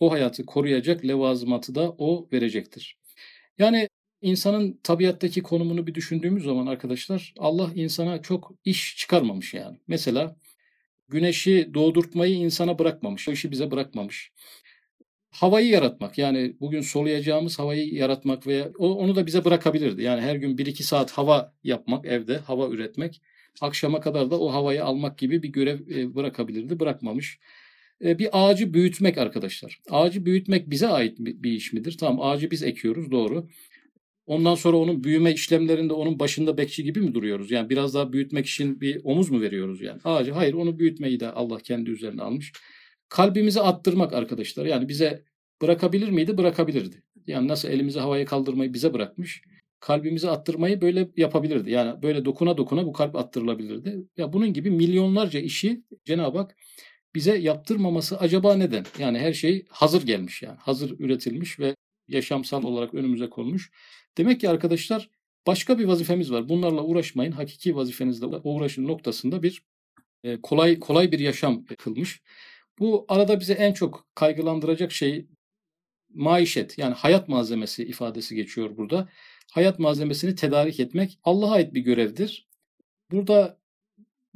o 0.00 0.12
hayatı 0.12 0.46
koruyacak 0.46 1.04
levazımatı 1.04 1.74
da 1.74 1.90
o 1.98 2.28
verecektir. 2.32 2.98
Yani 3.58 3.88
insanın 4.22 4.80
tabiattaki 4.82 5.42
konumunu 5.42 5.86
bir 5.86 5.94
düşündüğümüz 5.94 6.44
zaman 6.44 6.66
arkadaşlar 6.66 7.34
Allah 7.38 7.70
insana 7.74 8.22
çok 8.22 8.52
iş 8.64 8.96
çıkarmamış 8.96 9.54
yani. 9.54 9.78
Mesela 9.88 10.36
güneşi 11.08 11.70
doğdurtmayı 11.74 12.34
insana 12.34 12.78
bırakmamış. 12.78 13.28
O 13.28 13.32
işi 13.32 13.50
bize 13.50 13.70
bırakmamış 13.70 14.32
havayı 15.34 15.68
yaratmak 15.68 16.18
yani 16.18 16.56
bugün 16.60 16.80
soluyacağımız 16.80 17.58
havayı 17.58 17.94
yaratmak 17.94 18.46
veya 18.46 18.70
onu 18.78 19.16
da 19.16 19.26
bize 19.26 19.44
bırakabilirdi. 19.44 20.02
Yani 20.02 20.20
her 20.20 20.36
gün 20.36 20.58
1-2 20.58 20.82
saat 20.82 21.10
hava 21.10 21.54
yapmak 21.64 22.06
evde, 22.06 22.38
hava 22.38 22.68
üretmek, 22.68 23.22
akşama 23.60 24.00
kadar 24.00 24.30
da 24.30 24.40
o 24.40 24.52
havayı 24.52 24.84
almak 24.84 25.18
gibi 25.18 25.42
bir 25.42 25.48
görev 25.48 25.80
e, 25.90 26.14
bırakabilirdi. 26.14 26.80
Bırakmamış. 26.80 27.38
E, 28.04 28.18
bir 28.18 28.28
ağacı 28.32 28.74
büyütmek 28.74 29.18
arkadaşlar. 29.18 29.80
Ağacı 29.90 30.26
büyütmek 30.26 30.70
bize 30.70 30.88
ait 30.88 31.18
bir 31.18 31.52
iş 31.52 31.72
midir? 31.72 31.96
Tamam 32.00 32.26
ağacı 32.26 32.50
biz 32.50 32.62
ekiyoruz 32.62 33.10
doğru. 33.10 33.48
Ondan 34.26 34.54
sonra 34.54 34.76
onun 34.76 35.04
büyüme 35.04 35.32
işlemlerinde 35.32 35.92
onun 35.92 36.18
başında 36.18 36.58
bekçi 36.58 36.84
gibi 36.84 37.00
mi 37.00 37.14
duruyoruz? 37.14 37.50
Yani 37.50 37.70
biraz 37.70 37.94
daha 37.94 38.12
büyütmek 38.12 38.46
için 38.46 38.80
bir 38.80 39.00
omuz 39.04 39.30
mu 39.30 39.40
veriyoruz 39.40 39.80
yani? 39.82 40.00
Ağacı 40.04 40.32
hayır 40.32 40.54
onu 40.54 40.78
büyütmeyi 40.78 41.20
de 41.20 41.30
Allah 41.30 41.58
kendi 41.58 41.90
üzerine 41.90 42.22
almış 42.22 42.52
kalbimizi 43.08 43.60
attırmak 43.60 44.12
arkadaşlar. 44.12 44.66
Yani 44.66 44.88
bize 44.88 45.24
bırakabilir 45.62 46.08
miydi? 46.08 46.38
Bırakabilirdi. 46.38 47.02
Yani 47.26 47.48
nasıl 47.48 47.68
elimizi 47.68 48.00
havaya 48.00 48.24
kaldırmayı 48.24 48.74
bize 48.74 48.94
bırakmış. 48.94 49.42
Kalbimizi 49.80 50.30
attırmayı 50.30 50.80
böyle 50.80 51.08
yapabilirdi. 51.16 51.70
Yani 51.70 52.02
böyle 52.02 52.24
dokuna 52.24 52.56
dokuna 52.56 52.86
bu 52.86 52.92
kalp 52.92 53.16
attırılabilirdi. 53.16 53.96
Ya 54.16 54.32
bunun 54.32 54.52
gibi 54.52 54.70
milyonlarca 54.70 55.40
işi 55.40 55.82
Cenab-ı 56.04 56.38
Hak 56.38 56.56
bize 57.14 57.38
yaptırmaması 57.38 58.18
acaba 58.18 58.54
neden? 58.56 58.84
Yani 58.98 59.18
her 59.18 59.32
şey 59.32 59.64
hazır 59.68 60.06
gelmiş 60.06 60.42
yani. 60.42 60.56
Hazır 60.58 61.00
üretilmiş 61.00 61.60
ve 61.60 61.74
yaşamsal 62.08 62.62
olarak 62.62 62.94
önümüze 62.94 63.30
konmuş. 63.30 63.70
Demek 64.18 64.40
ki 64.40 64.48
arkadaşlar 64.48 65.10
başka 65.46 65.78
bir 65.78 65.84
vazifemiz 65.84 66.32
var. 66.32 66.48
Bunlarla 66.48 66.82
uğraşmayın. 66.82 67.32
Hakiki 67.32 67.76
vazifenizle 67.76 68.26
uğraşın 68.26 68.88
noktasında 68.88 69.42
bir 69.42 69.62
e, 70.24 70.40
kolay 70.40 70.78
kolay 70.78 71.12
bir 71.12 71.18
yaşam 71.18 71.64
kılmış. 71.64 72.22
Bu 72.78 73.04
arada 73.08 73.40
bize 73.40 73.52
en 73.52 73.72
çok 73.72 74.06
kaygılandıracak 74.14 74.92
şey 74.92 75.26
maişet 76.14 76.78
yani 76.78 76.94
hayat 76.94 77.28
malzemesi 77.28 77.84
ifadesi 77.84 78.34
geçiyor 78.34 78.76
burada. 78.76 79.08
Hayat 79.52 79.78
malzemesini 79.78 80.34
tedarik 80.34 80.80
etmek 80.80 81.18
Allah'a 81.24 81.52
ait 81.52 81.74
bir 81.74 81.80
görevdir. 81.80 82.48
Burada 83.10 83.58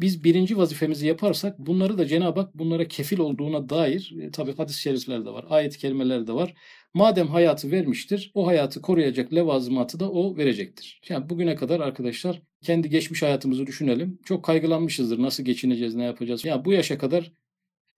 biz 0.00 0.24
birinci 0.24 0.56
vazifemizi 0.56 1.06
yaparsak 1.06 1.58
bunları 1.58 1.98
da 1.98 2.06
Cenab-ı 2.06 2.40
Hak 2.40 2.54
bunlara 2.54 2.88
kefil 2.88 3.18
olduğuna 3.18 3.68
dair 3.68 4.14
e, 4.20 4.30
tabi 4.30 4.56
hadis-i 4.56 4.80
şerifler 4.80 5.24
de 5.24 5.30
var, 5.30 5.44
ayet-i 5.48 5.78
kerimeler 5.78 6.26
de 6.26 6.32
var. 6.32 6.54
Madem 6.94 7.28
hayatı 7.28 7.70
vermiştir, 7.70 8.30
o 8.34 8.46
hayatı 8.46 8.82
koruyacak 8.82 9.34
levazımatı 9.34 10.00
da 10.00 10.10
o 10.10 10.36
verecektir. 10.36 11.00
Yani 11.08 11.30
bugüne 11.30 11.54
kadar 11.54 11.80
arkadaşlar 11.80 12.42
kendi 12.62 12.90
geçmiş 12.90 13.22
hayatımızı 13.22 13.66
düşünelim. 13.66 14.18
Çok 14.24 14.44
kaygılanmışızdır 14.44 15.22
nasıl 15.22 15.44
geçineceğiz, 15.44 15.94
ne 15.94 16.04
yapacağız. 16.04 16.44
Ya 16.44 16.54
yani 16.54 16.64
bu 16.64 16.72
yaşa 16.72 16.98
kadar 16.98 17.32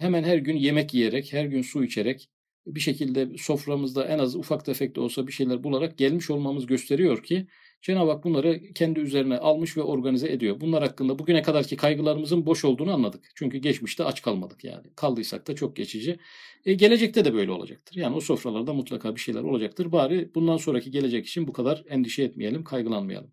hemen 0.01 0.25
her 0.25 0.39
gün 0.39 0.57
yemek 0.57 0.95
yiyerek, 0.95 1.33
her 1.33 1.45
gün 1.45 1.63
su 1.63 1.85
içerek, 1.85 2.29
bir 2.67 2.81
şekilde 2.81 3.29
soframızda 3.39 4.05
en 4.05 4.19
az 4.19 4.37
ufak 4.37 4.65
tefek 4.65 4.97
de 4.97 5.01
olsa 5.01 5.27
bir 5.27 5.33
şeyler 5.33 5.65
bularak 5.65 5.99
gelmiş 5.99 6.31
olmamız 6.31 6.67
gösteriyor 6.67 7.23
ki 7.23 7.47
Cenab-ı 7.83 8.11
Hak 8.11 8.25
bunları 8.25 8.61
kendi 8.75 9.01
üzerine 9.01 9.39
almış 9.39 9.77
ve 9.77 9.83
organize 9.83 10.33
ediyor. 10.33 10.61
Bunlar 10.61 10.83
hakkında 10.83 11.19
bugüne 11.19 11.43
kadarki 11.43 11.77
kaygılarımızın 11.77 12.47
boş 12.47 12.65
olduğunu 12.65 12.93
anladık. 12.93 13.33
Çünkü 13.35 13.59
geçmişte 13.59 14.05
aç 14.05 14.23
kalmadık 14.23 14.65
yani. 14.65 14.87
Kaldıysak 14.97 15.49
da 15.49 15.55
çok 15.55 15.77
geçici. 15.77 16.19
E, 16.65 16.75
gelecekte 16.75 17.25
de 17.25 17.35
böyle 17.35 17.51
olacaktır. 17.51 17.97
Yani 17.97 18.17
o 18.17 18.21
sofralarda 18.21 18.75
mutlaka 18.75 19.15
bir 19.17 19.21
şeyler 19.21 19.43
olacaktır. 19.43 19.93
Bari 19.93 20.35
bundan 20.35 20.57
sonraki 20.57 20.91
gelecek 20.91 21.27
için 21.27 21.49
bu 21.49 21.53
kadar 21.53 21.85
endişe 21.89 22.23
etmeyelim, 22.23 22.65
kaygılanmayalım. 22.65 23.31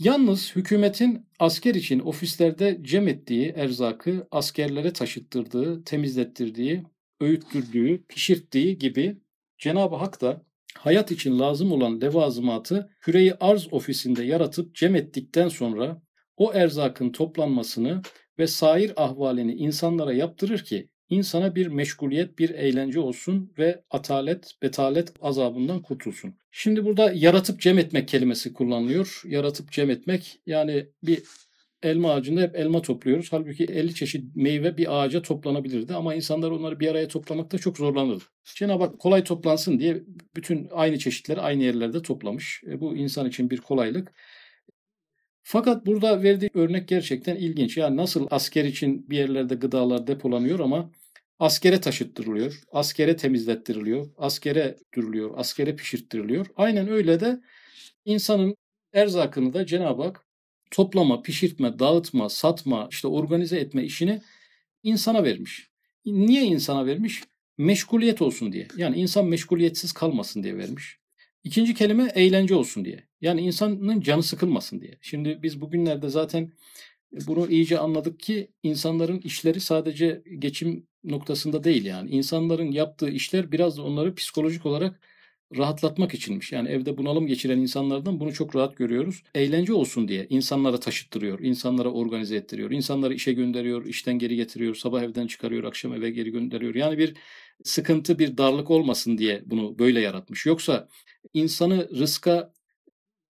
Yalnız 0.00 0.56
hükümetin 0.56 1.26
asker 1.38 1.74
için 1.74 2.00
ofislerde 2.00 2.78
cem 2.82 3.08
ettiği 3.08 3.48
erzakı 3.56 4.26
askerlere 4.30 4.92
taşıttırdığı, 4.92 5.84
temizlettirdiği, 5.84 6.84
öğüttürdüğü, 7.20 8.04
pişirttiği 8.08 8.78
gibi 8.78 9.18
Cenab-ı 9.58 9.96
Hak 9.96 10.20
da 10.20 10.42
hayat 10.74 11.10
için 11.10 11.38
lazım 11.38 11.72
olan 11.72 12.00
levazımatı 12.00 12.90
küreyi 13.00 13.34
arz 13.34 13.72
ofisinde 13.72 14.22
yaratıp 14.22 14.74
cem 14.74 14.96
ettikten 14.96 15.48
sonra 15.48 16.02
o 16.36 16.52
erzakın 16.52 17.12
toplanmasını 17.12 18.02
ve 18.38 18.46
sair 18.46 19.04
ahvalini 19.04 19.54
insanlara 19.54 20.12
yaptırır 20.12 20.64
ki 20.64 20.88
insana 21.10 21.54
bir 21.54 21.66
meşguliyet, 21.66 22.38
bir 22.38 22.50
eğlence 22.50 23.00
olsun 23.00 23.52
ve 23.58 23.82
atalet, 23.90 24.52
betalet 24.62 25.12
azabından 25.20 25.82
kurtulsun. 25.82 26.34
Şimdi 26.50 26.84
burada 26.84 27.12
yaratıp 27.14 27.60
cem 27.60 27.78
etmek 27.78 28.08
kelimesi 28.08 28.52
kullanılıyor. 28.52 29.22
Yaratıp 29.24 29.72
cem 29.72 29.90
etmek 29.90 30.40
yani 30.46 30.86
bir 31.02 31.22
elma 31.82 32.12
ağacında 32.12 32.40
hep 32.40 32.56
elma 32.56 32.82
topluyoruz. 32.82 33.28
Halbuki 33.30 33.64
50 33.64 33.94
çeşit 33.94 34.36
meyve 34.36 34.76
bir 34.76 35.02
ağaca 35.02 35.22
toplanabilirdi 35.22 35.94
ama 35.94 36.14
insanlar 36.14 36.50
onları 36.50 36.80
bir 36.80 36.88
araya 36.88 37.08
toplamakta 37.08 37.58
çok 37.58 37.76
zorlanırdı. 37.76 38.24
Cenab-ı 38.44 38.84
Hak 38.84 38.98
kolay 38.98 39.24
toplansın 39.24 39.78
diye 39.78 40.02
bütün 40.36 40.68
aynı 40.72 40.98
çeşitleri 40.98 41.40
aynı 41.40 41.62
yerlerde 41.62 42.02
toplamış. 42.02 42.62
E, 42.66 42.80
bu 42.80 42.96
insan 42.96 43.28
için 43.28 43.50
bir 43.50 43.58
kolaylık. 43.58 44.12
Fakat 45.42 45.86
burada 45.86 46.22
verdiği 46.22 46.50
örnek 46.54 46.88
gerçekten 46.88 47.36
ilginç. 47.36 47.76
Yani 47.76 47.96
nasıl 47.96 48.26
asker 48.30 48.64
için 48.64 49.10
bir 49.10 49.16
yerlerde 49.16 49.54
gıdalar 49.54 50.06
depolanıyor 50.06 50.60
ama 50.60 50.90
askere 51.40 51.80
taşıttırılıyor, 51.80 52.60
askere 52.72 53.16
temizlettiriliyor, 53.16 54.10
askere 54.16 54.76
dürülüyor, 54.94 55.30
askere 55.36 55.76
pişirttiriliyor. 55.76 56.46
Aynen 56.56 56.88
öyle 56.88 57.20
de 57.20 57.40
insanın 58.04 58.56
erzakını 58.92 59.52
da 59.52 59.66
Cenab-ı 59.66 60.02
Hak 60.02 60.24
toplama, 60.70 61.22
pişirtme, 61.22 61.78
dağıtma, 61.78 62.28
satma, 62.28 62.88
işte 62.90 63.08
organize 63.08 63.58
etme 63.58 63.84
işini 63.84 64.22
insana 64.82 65.24
vermiş. 65.24 65.70
Niye 66.06 66.42
insana 66.42 66.86
vermiş? 66.86 67.22
Meşguliyet 67.58 68.22
olsun 68.22 68.52
diye. 68.52 68.68
Yani 68.76 68.96
insan 68.96 69.26
meşguliyetsiz 69.26 69.92
kalmasın 69.92 70.42
diye 70.42 70.56
vermiş. 70.56 70.98
İkinci 71.44 71.74
kelime 71.74 72.12
eğlence 72.14 72.54
olsun 72.54 72.84
diye. 72.84 73.08
Yani 73.20 73.40
insanın 73.40 74.00
canı 74.00 74.22
sıkılmasın 74.22 74.80
diye. 74.80 74.98
Şimdi 75.00 75.42
biz 75.42 75.60
bugünlerde 75.60 76.08
zaten 76.08 76.52
bunu 77.12 77.50
iyice 77.50 77.78
anladık 77.78 78.20
ki 78.20 78.50
insanların 78.62 79.18
işleri 79.18 79.60
sadece 79.60 80.22
geçim 80.38 80.86
noktasında 81.04 81.64
değil 81.64 81.84
yani. 81.84 82.10
İnsanların 82.10 82.72
yaptığı 82.72 83.10
işler 83.10 83.52
biraz 83.52 83.76
da 83.76 83.82
onları 83.82 84.14
psikolojik 84.14 84.66
olarak 84.66 85.00
rahatlatmak 85.56 86.14
içinmiş. 86.14 86.52
Yani 86.52 86.68
evde 86.68 86.98
bunalım 86.98 87.26
geçiren 87.26 87.58
insanlardan 87.58 88.20
bunu 88.20 88.32
çok 88.32 88.56
rahat 88.56 88.76
görüyoruz. 88.76 89.22
Eğlence 89.34 89.72
olsun 89.72 90.08
diye 90.08 90.26
insanlara 90.30 90.80
taşıttırıyor, 90.80 91.40
insanlara 91.40 91.90
organize 91.90 92.36
ettiriyor, 92.36 92.70
insanları 92.70 93.14
işe 93.14 93.32
gönderiyor, 93.32 93.86
işten 93.86 94.18
geri 94.18 94.36
getiriyor, 94.36 94.74
sabah 94.74 95.02
evden 95.02 95.26
çıkarıyor, 95.26 95.64
akşam 95.64 95.94
eve 95.94 96.10
geri 96.10 96.30
gönderiyor. 96.30 96.74
Yani 96.74 96.98
bir 96.98 97.16
sıkıntı, 97.64 98.18
bir 98.18 98.36
darlık 98.36 98.70
olmasın 98.70 99.18
diye 99.18 99.42
bunu 99.46 99.78
böyle 99.78 100.00
yaratmış. 100.00 100.46
Yoksa 100.46 100.88
insanı 101.34 101.88
rızka 101.98 102.52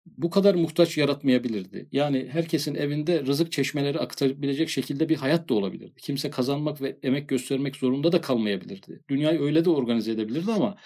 bu 0.05 0.29
kadar 0.29 0.55
muhtaç 0.55 0.97
yaratmayabilirdi. 0.97 1.87
Yani 1.91 2.27
herkesin 2.31 2.75
evinde 2.75 3.25
rızık 3.25 3.51
çeşmeleri 3.51 3.99
aktarabilecek 3.99 4.69
şekilde 4.69 5.09
bir 5.09 5.15
hayat 5.15 5.49
da 5.49 5.53
olabilirdi. 5.53 5.93
Kimse 6.01 6.29
kazanmak 6.29 6.81
ve 6.81 6.97
emek 7.03 7.29
göstermek 7.29 7.75
zorunda 7.75 8.11
da 8.11 8.21
kalmayabilirdi. 8.21 9.01
Dünyayı 9.09 9.41
öyle 9.41 9.65
de 9.65 9.69
organize 9.69 10.11
edebilirdi 10.11 10.51
ama 10.51 10.77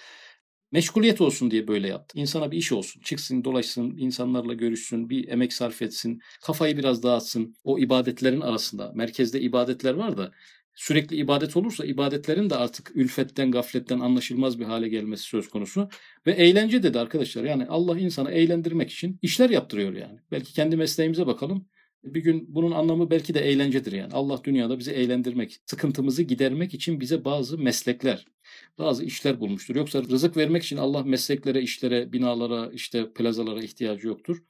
meşguliyet 0.72 1.20
olsun 1.20 1.50
diye 1.50 1.68
böyle 1.68 1.88
yaptı. 1.88 2.18
İnsana 2.18 2.50
bir 2.50 2.56
iş 2.58 2.72
olsun. 2.72 3.02
Çıksın, 3.02 3.44
dolaşsın, 3.44 3.96
insanlarla 3.96 4.54
görüşsün, 4.54 5.10
bir 5.10 5.28
emek 5.28 5.52
sarf 5.52 5.82
etsin, 5.82 6.20
kafayı 6.42 6.76
biraz 6.78 7.02
dağıtsın. 7.02 7.54
O 7.64 7.78
ibadetlerin 7.78 8.40
arasında, 8.40 8.92
merkezde 8.94 9.40
ibadetler 9.40 9.94
var 9.94 10.16
da 10.16 10.32
sürekli 10.74 11.16
ibadet 11.16 11.56
olursa 11.56 11.84
ibadetlerin 11.84 12.50
de 12.50 12.56
artık 12.56 12.90
ülfetten, 12.94 13.50
gafletten 13.50 14.00
anlaşılmaz 14.00 14.58
bir 14.58 14.64
hale 14.64 14.88
gelmesi 14.88 15.22
söz 15.22 15.48
konusu. 15.48 15.88
Ve 16.26 16.32
eğlence 16.32 16.82
dedi 16.82 16.98
arkadaşlar. 16.98 17.44
Yani 17.44 17.66
Allah 17.66 17.98
insanı 17.98 18.30
eğlendirmek 18.30 18.90
için 18.90 19.18
işler 19.22 19.50
yaptırıyor 19.50 19.92
yani. 19.92 20.18
Belki 20.32 20.52
kendi 20.52 20.76
mesleğimize 20.76 21.26
bakalım. 21.26 21.66
Bir 22.04 22.20
gün 22.20 22.46
bunun 22.48 22.70
anlamı 22.70 23.10
belki 23.10 23.34
de 23.34 23.40
eğlencedir 23.40 23.92
yani. 23.92 24.12
Allah 24.12 24.40
dünyada 24.44 24.78
bizi 24.78 24.90
eğlendirmek, 24.90 25.56
sıkıntımızı 25.66 26.22
gidermek 26.22 26.74
için 26.74 27.00
bize 27.00 27.24
bazı 27.24 27.58
meslekler, 27.58 28.26
bazı 28.78 29.04
işler 29.04 29.40
bulmuştur. 29.40 29.76
Yoksa 29.76 30.02
rızık 30.02 30.36
vermek 30.36 30.62
için 30.62 30.76
Allah 30.76 31.02
mesleklere, 31.02 31.62
işlere, 31.62 32.12
binalara, 32.12 32.70
işte 32.72 33.12
plazalara 33.12 33.62
ihtiyacı 33.62 34.06
yoktur. 34.06 34.42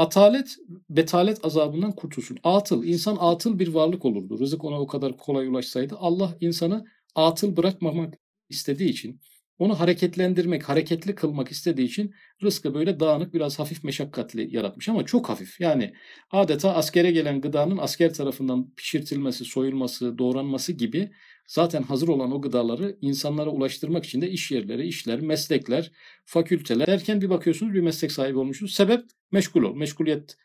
Atalet, 0.00 0.56
betalet 0.90 1.44
azabından 1.44 1.92
kurtulsun. 1.92 2.38
Atıl, 2.44 2.84
insan 2.84 3.16
atıl 3.20 3.58
bir 3.58 3.68
varlık 3.68 4.04
olurdu. 4.04 4.38
Rızık 4.38 4.64
ona 4.64 4.80
o 4.80 4.86
kadar 4.86 5.16
kolay 5.16 5.46
ulaşsaydı. 5.48 5.96
Allah 5.98 6.36
insanı 6.40 6.86
atıl 7.14 7.56
bırakmamak 7.56 8.14
istediği 8.48 8.88
için, 8.88 9.20
onu 9.58 9.80
hareketlendirmek, 9.80 10.68
hareketli 10.68 11.14
kılmak 11.14 11.50
istediği 11.50 11.86
için 11.86 12.14
rızkı 12.42 12.74
böyle 12.74 13.00
dağınık, 13.00 13.34
biraz 13.34 13.58
hafif 13.58 13.84
meşakkatli 13.84 14.56
yaratmış 14.56 14.88
ama 14.88 15.04
çok 15.04 15.28
hafif. 15.28 15.60
Yani 15.60 15.92
adeta 16.30 16.74
askere 16.74 17.10
gelen 17.10 17.40
gıdanın 17.40 17.78
asker 17.78 18.14
tarafından 18.14 18.70
pişirtilmesi, 18.76 19.44
soyulması, 19.44 20.18
doğranması 20.18 20.72
gibi 20.72 21.10
zaten 21.50 21.82
hazır 21.82 22.08
olan 22.08 22.32
o 22.32 22.40
gıdaları 22.40 22.96
insanlara 23.00 23.50
ulaştırmak 23.50 24.04
için 24.04 24.20
de 24.20 24.30
iş 24.30 24.50
yerleri, 24.50 24.86
işler, 24.86 25.20
meslekler, 25.20 25.90
fakülteler 26.24 26.86
derken 26.86 27.20
bir 27.20 27.30
bakıyorsunuz 27.30 27.74
bir 27.74 27.80
meslek 27.80 28.12
sahibi 28.12 28.38
olmuşsunuz. 28.38 28.74
Sebep 28.74 29.04
meşgul 29.32 29.62
ol. 29.62 29.74
Meşguliyet 29.74 30.36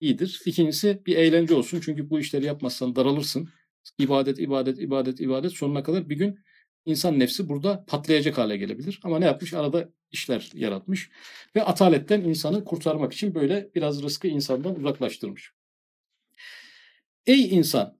iyidir. 0.00 0.40
İkincisi 0.46 1.02
bir 1.06 1.16
eğlence 1.16 1.54
olsun. 1.54 1.80
Çünkü 1.84 2.10
bu 2.10 2.20
işleri 2.20 2.44
yapmazsan 2.44 2.96
daralırsın. 2.96 3.48
İbadet, 3.98 4.38
ibadet, 4.38 4.78
ibadet, 4.78 5.20
ibadet 5.20 5.52
sonuna 5.52 5.82
kadar 5.82 6.08
bir 6.08 6.16
gün 6.16 6.38
insan 6.84 7.18
nefsi 7.18 7.48
burada 7.48 7.84
patlayacak 7.88 8.38
hale 8.38 8.56
gelebilir. 8.56 9.00
Ama 9.02 9.18
ne 9.18 9.24
yapmış? 9.24 9.54
Arada 9.54 9.88
işler 10.10 10.50
yaratmış. 10.54 11.10
Ve 11.56 11.62
ataletten 11.62 12.20
insanı 12.20 12.64
kurtarmak 12.64 13.12
için 13.12 13.34
böyle 13.34 13.70
biraz 13.74 14.02
rızkı 14.02 14.28
insandan 14.28 14.78
uzaklaştırmış. 14.78 15.52
Ey 17.26 17.48
insan! 17.56 17.98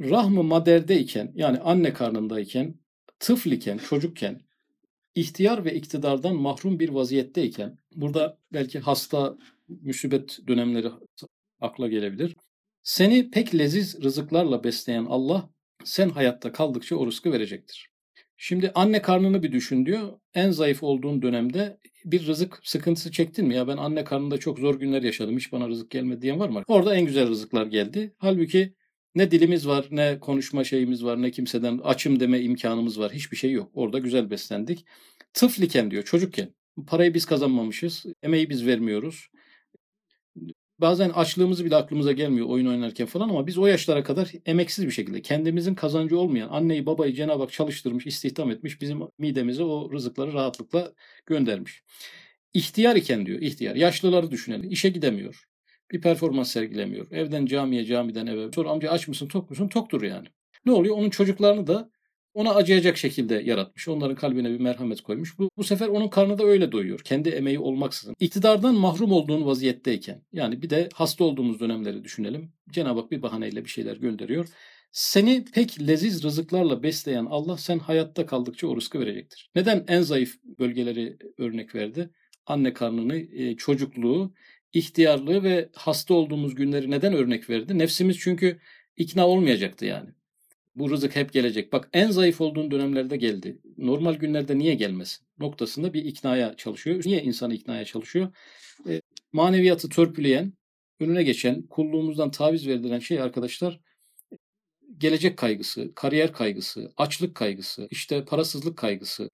Rahmı 0.00 0.42
maderdeyken 0.42 1.32
yani 1.34 1.58
anne 1.58 1.92
karnındayken, 1.92 2.74
tıfliken, 3.18 3.78
çocukken, 3.78 4.40
ihtiyar 5.14 5.64
ve 5.64 5.74
iktidardan 5.74 6.36
mahrum 6.36 6.80
bir 6.80 6.88
vaziyetteyken, 6.88 7.78
burada 7.96 8.38
belki 8.52 8.78
hasta, 8.78 9.38
müsibet 9.68 10.38
dönemleri 10.48 10.88
akla 11.60 11.88
gelebilir. 11.88 12.36
Seni 12.82 13.30
pek 13.30 13.54
leziz 13.54 14.02
rızıklarla 14.02 14.64
besleyen 14.64 15.04
Allah 15.04 15.50
sen 15.84 16.08
hayatta 16.08 16.52
kaldıkça 16.52 16.96
o 16.96 17.06
rızkı 17.06 17.32
verecektir. 17.32 17.90
Şimdi 18.36 18.72
anne 18.74 19.02
karnını 19.02 19.42
bir 19.42 19.52
düşün 19.52 19.86
diyor. 19.86 20.12
En 20.34 20.50
zayıf 20.50 20.82
olduğun 20.82 21.22
dönemde 21.22 21.78
bir 22.04 22.26
rızık 22.26 22.60
sıkıntısı 22.62 23.12
çektin 23.12 23.46
mi? 23.46 23.54
Ya 23.54 23.68
ben 23.68 23.76
anne 23.76 24.04
karnında 24.04 24.38
çok 24.38 24.58
zor 24.58 24.80
günler 24.80 25.02
yaşadım. 25.02 25.36
Hiç 25.36 25.52
bana 25.52 25.68
rızık 25.68 25.90
gelmedi 25.90 26.22
diyen 26.22 26.40
var 26.40 26.48
mı? 26.48 26.62
Orada 26.66 26.94
en 26.94 27.06
güzel 27.06 27.28
rızıklar 27.28 27.66
geldi. 27.66 28.14
Halbuki 28.18 28.74
ne 29.14 29.30
dilimiz 29.30 29.66
var, 29.68 29.86
ne 29.90 30.20
konuşma 30.20 30.64
şeyimiz 30.64 31.04
var, 31.04 31.22
ne 31.22 31.30
kimseden 31.30 31.78
açım 31.78 32.20
deme 32.20 32.40
imkanımız 32.40 33.00
var. 33.00 33.12
Hiçbir 33.12 33.36
şey 33.36 33.52
yok. 33.52 33.70
Orada 33.74 33.98
güzel 33.98 34.30
beslendik. 34.30 34.86
Tıfliken 35.34 35.90
diyor 35.90 36.02
çocukken. 36.02 36.54
Parayı 36.86 37.14
biz 37.14 37.26
kazanmamışız. 37.26 38.04
Emeği 38.22 38.50
biz 38.50 38.66
vermiyoruz. 38.66 39.28
Bazen 40.78 41.10
açlığımızı 41.10 41.64
bile 41.64 41.76
aklımıza 41.76 42.12
gelmiyor 42.12 42.46
oyun 42.46 42.66
oynarken 42.66 43.06
falan 43.06 43.28
ama 43.28 43.46
biz 43.46 43.58
o 43.58 43.66
yaşlara 43.66 44.04
kadar 44.04 44.32
emeksiz 44.46 44.86
bir 44.86 44.90
şekilde 44.90 45.22
kendimizin 45.22 45.74
kazancı 45.74 46.18
olmayan 46.18 46.48
anneyi 46.48 46.86
babayı 46.86 47.14
Cenab-ı 47.14 47.42
Hak 47.42 47.52
çalıştırmış, 47.52 48.06
istihdam 48.06 48.50
etmiş, 48.50 48.80
bizim 48.80 49.00
midemize 49.18 49.62
o 49.62 49.92
rızıkları 49.92 50.32
rahatlıkla 50.32 50.92
göndermiş. 51.26 51.82
İhtiyar 52.54 52.96
iken 52.96 53.26
diyor, 53.26 53.40
ihtiyar. 53.40 53.76
Yaşlıları 53.76 54.30
düşünelim. 54.30 54.70
İşe 54.70 54.88
gidemiyor. 54.88 55.49
Bir 55.92 56.00
performans 56.00 56.52
sergilemiyor. 56.52 57.10
Evden 57.10 57.46
camiye, 57.46 57.84
camiden 57.84 58.26
eve. 58.26 58.52
Sonra 58.54 58.70
amca 58.70 58.90
aç 58.90 59.08
mısın, 59.08 59.28
tok 59.28 59.50
musun? 59.50 59.68
Toktur 59.68 60.02
yani. 60.02 60.26
Ne 60.66 60.72
oluyor? 60.72 60.96
Onun 60.96 61.10
çocuklarını 61.10 61.66
da 61.66 61.90
ona 62.34 62.54
acıyacak 62.54 62.96
şekilde 62.96 63.34
yaratmış. 63.34 63.88
Onların 63.88 64.16
kalbine 64.16 64.50
bir 64.50 64.60
merhamet 64.60 65.00
koymuş. 65.00 65.38
Bu, 65.38 65.50
bu 65.56 65.64
sefer 65.64 65.88
onun 65.88 66.08
karnı 66.08 66.38
da 66.38 66.44
öyle 66.44 66.72
doyuyor. 66.72 67.00
Kendi 67.00 67.28
emeği 67.28 67.58
olmaksızın. 67.58 68.16
İktidardan 68.20 68.74
mahrum 68.74 69.12
olduğun 69.12 69.46
vaziyetteyken 69.46 70.22
yani 70.32 70.62
bir 70.62 70.70
de 70.70 70.88
hasta 70.94 71.24
olduğumuz 71.24 71.60
dönemleri 71.60 72.04
düşünelim. 72.04 72.52
Cenab-ı 72.70 73.00
Hak 73.00 73.10
bir 73.10 73.22
bahaneyle 73.22 73.64
bir 73.64 73.70
şeyler 73.70 73.96
gönderiyor. 73.96 74.48
Seni 74.92 75.44
pek 75.44 75.80
leziz 75.88 76.22
rızıklarla 76.22 76.82
besleyen 76.82 77.26
Allah 77.30 77.56
sen 77.56 77.78
hayatta 77.78 78.26
kaldıkça 78.26 78.66
o 78.66 78.76
rızkı 78.76 79.00
verecektir. 79.00 79.50
Neden 79.54 79.84
en 79.88 80.02
zayıf 80.02 80.36
bölgeleri 80.58 81.16
örnek 81.38 81.74
verdi? 81.74 82.10
Anne 82.46 82.72
karnını, 82.72 83.16
e, 83.16 83.56
çocukluğu, 83.56 84.34
ihtiyarlığı 84.72 85.42
ve 85.42 85.68
hasta 85.74 86.14
olduğumuz 86.14 86.54
günleri 86.54 86.90
neden 86.90 87.12
örnek 87.12 87.50
verdi? 87.50 87.78
Nefsimiz 87.78 88.18
çünkü 88.18 88.60
ikna 88.96 89.28
olmayacaktı 89.28 89.84
yani. 89.84 90.10
Bu 90.74 90.90
rızık 90.90 91.16
hep 91.16 91.32
gelecek. 91.32 91.72
Bak 91.72 91.88
en 91.92 92.10
zayıf 92.10 92.40
olduğun 92.40 92.70
dönemlerde 92.70 93.16
geldi. 93.16 93.58
Normal 93.78 94.14
günlerde 94.14 94.58
niye 94.58 94.74
gelmesin? 94.74 95.26
Noktasında 95.38 95.94
bir 95.94 96.04
iknaya 96.04 96.56
çalışıyor. 96.56 97.02
Niye 97.04 97.22
insanı 97.22 97.54
iknaya 97.54 97.84
çalışıyor? 97.84 98.34
E, 98.88 99.00
maneviyatı 99.32 99.88
törpüleyen, 99.88 100.52
önüne 101.00 101.22
geçen, 101.22 101.62
kulluğumuzdan 101.62 102.30
taviz 102.30 102.68
verilen 102.68 102.98
şey 102.98 103.20
arkadaşlar 103.20 103.80
gelecek 104.98 105.36
kaygısı, 105.36 105.94
kariyer 105.94 106.32
kaygısı, 106.32 106.92
açlık 106.96 107.34
kaygısı, 107.34 107.88
işte 107.90 108.24
parasızlık 108.24 108.78
kaygısı, 108.78 109.30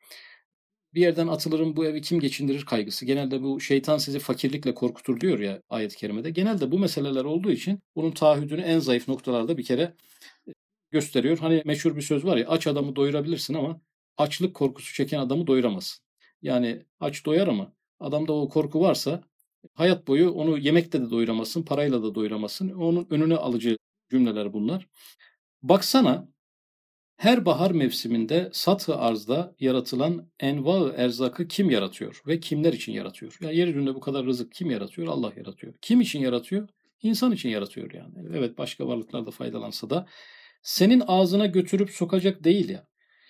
bir 0.97 1.01
yerden 1.01 1.27
atılırım 1.29 1.77
bu 1.77 1.87
evi 1.87 2.03
kim 2.03 2.21
geçindirir 2.21 2.65
kaygısı. 2.65 3.07
Genelde 3.07 3.43
bu 3.43 3.61
şeytan 3.61 3.99
sizi 3.99 4.19
fakirlikle 4.19 4.75
korkutur 4.75 5.21
diyor 5.21 5.39
ya 5.39 5.63
ayet-i 5.71 5.97
kerimede. 5.97 6.31
Genelde 6.31 6.73
bu 6.73 6.79
meseleler 6.79 7.25
olduğu 7.25 7.51
için 7.51 7.81
bunun 7.97 8.11
taahhüdünü 8.11 8.61
en 8.61 8.79
zayıf 8.79 9.09
noktalarda 9.09 9.59
bir 9.59 9.65
kere 9.65 9.95
gösteriyor. 10.91 11.39
Hani 11.39 11.63
meşhur 11.65 11.97
bir 11.97 12.03
söz 12.03 12.25
var 12.25 12.37
ya 12.37 12.49
aç 12.49 12.67
adamı 12.67 12.97
doyurabilirsin 12.97 13.55
ama 13.55 13.81
açlık 14.17 14.55
korkusu 14.55 14.95
çeken 14.95 15.19
adamı 15.19 15.47
doyuramazsın. 15.47 16.05
Yani 16.43 16.87
aç 17.01 17.27
doyar 17.27 17.49
ama 17.49 17.73
adamda 18.01 18.33
o 18.33 18.49
korku 18.49 18.81
varsa 18.81 19.23
hayat 19.75 20.09
boyu 20.09 20.31
onu 20.31 20.59
yemekte 20.59 21.01
de 21.03 21.11
doyuramazsın, 21.11 21.63
parayla 21.63 22.03
da 22.03 22.15
doyuramazsın. 22.15 22.71
Onun 22.71 23.07
önüne 23.11 23.37
alıcı 23.37 23.79
cümleler 24.11 24.53
bunlar. 24.53 24.89
Baksana 25.63 26.29
her 27.17 27.47
bahar 27.47 27.71
mevsiminde 27.71 28.51
satı 28.53 28.97
arzda 28.97 29.55
yaratılan 29.61 30.31
enva 30.41 30.93
erzakı 30.93 31.49
kim 31.49 31.71
yaratıyor 31.71 32.23
ve 32.27 32.41
kimler 32.41 32.73
için 32.73 32.93
yaratıyor? 32.93 33.39
Ya 33.41 33.51
yeryüzünde 33.51 33.95
bu 33.95 34.01
kadar 34.01 34.27
rızık 34.27 34.53
kim 34.53 34.71
yaratıyor? 34.71 35.09
Allah 35.09 35.33
yaratıyor. 35.37 35.75
Kim 35.83 36.01
için 36.01 36.21
yaratıyor? 36.21 36.69
İnsan 37.03 37.33
için 37.33 37.49
yaratıyor 37.49 37.93
yani. 37.93 38.15
Evet 38.35 38.59
başka 38.59 38.87
varlıklar 38.87 39.27
da 39.27 39.31
faydalansa 39.31 39.91
da 39.91 40.07
senin 40.63 41.03
ağzına 41.07 41.47
götürüp 41.47 41.91
sokacak 41.91 42.45
değil 42.45 42.69
ya. 42.69 42.87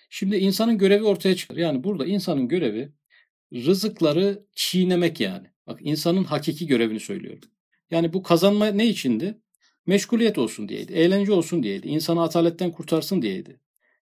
Şimdi 0.09 0.37
insanın 0.37 0.77
görevi 0.77 1.03
ortaya 1.03 1.35
çıkar. 1.35 1.55
Yani 1.55 1.83
burada 1.83 2.05
insanın 2.05 2.47
görevi 2.47 2.93
rızıkları 3.53 4.45
çiğnemek 4.55 5.19
yani. 5.19 5.47
Bak 5.67 5.79
insanın 5.81 6.23
hakiki 6.23 6.67
görevini 6.67 6.99
söylüyorum. 6.99 7.49
Yani 7.91 8.13
bu 8.13 8.23
kazanma 8.23 8.65
ne 8.65 8.87
içindi? 8.87 9.41
Meşguliyet 9.85 10.37
olsun 10.37 10.69
diyeydi, 10.69 10.93
eğlence 10.93 11.31
olsun 11.31 11.63
diyeydi, 11.63 11.87
insanı 11.87 12.23
ataletten 12.23 12.71
kurtarsın 12.71 13.21
diyeydi. 13.21 13.59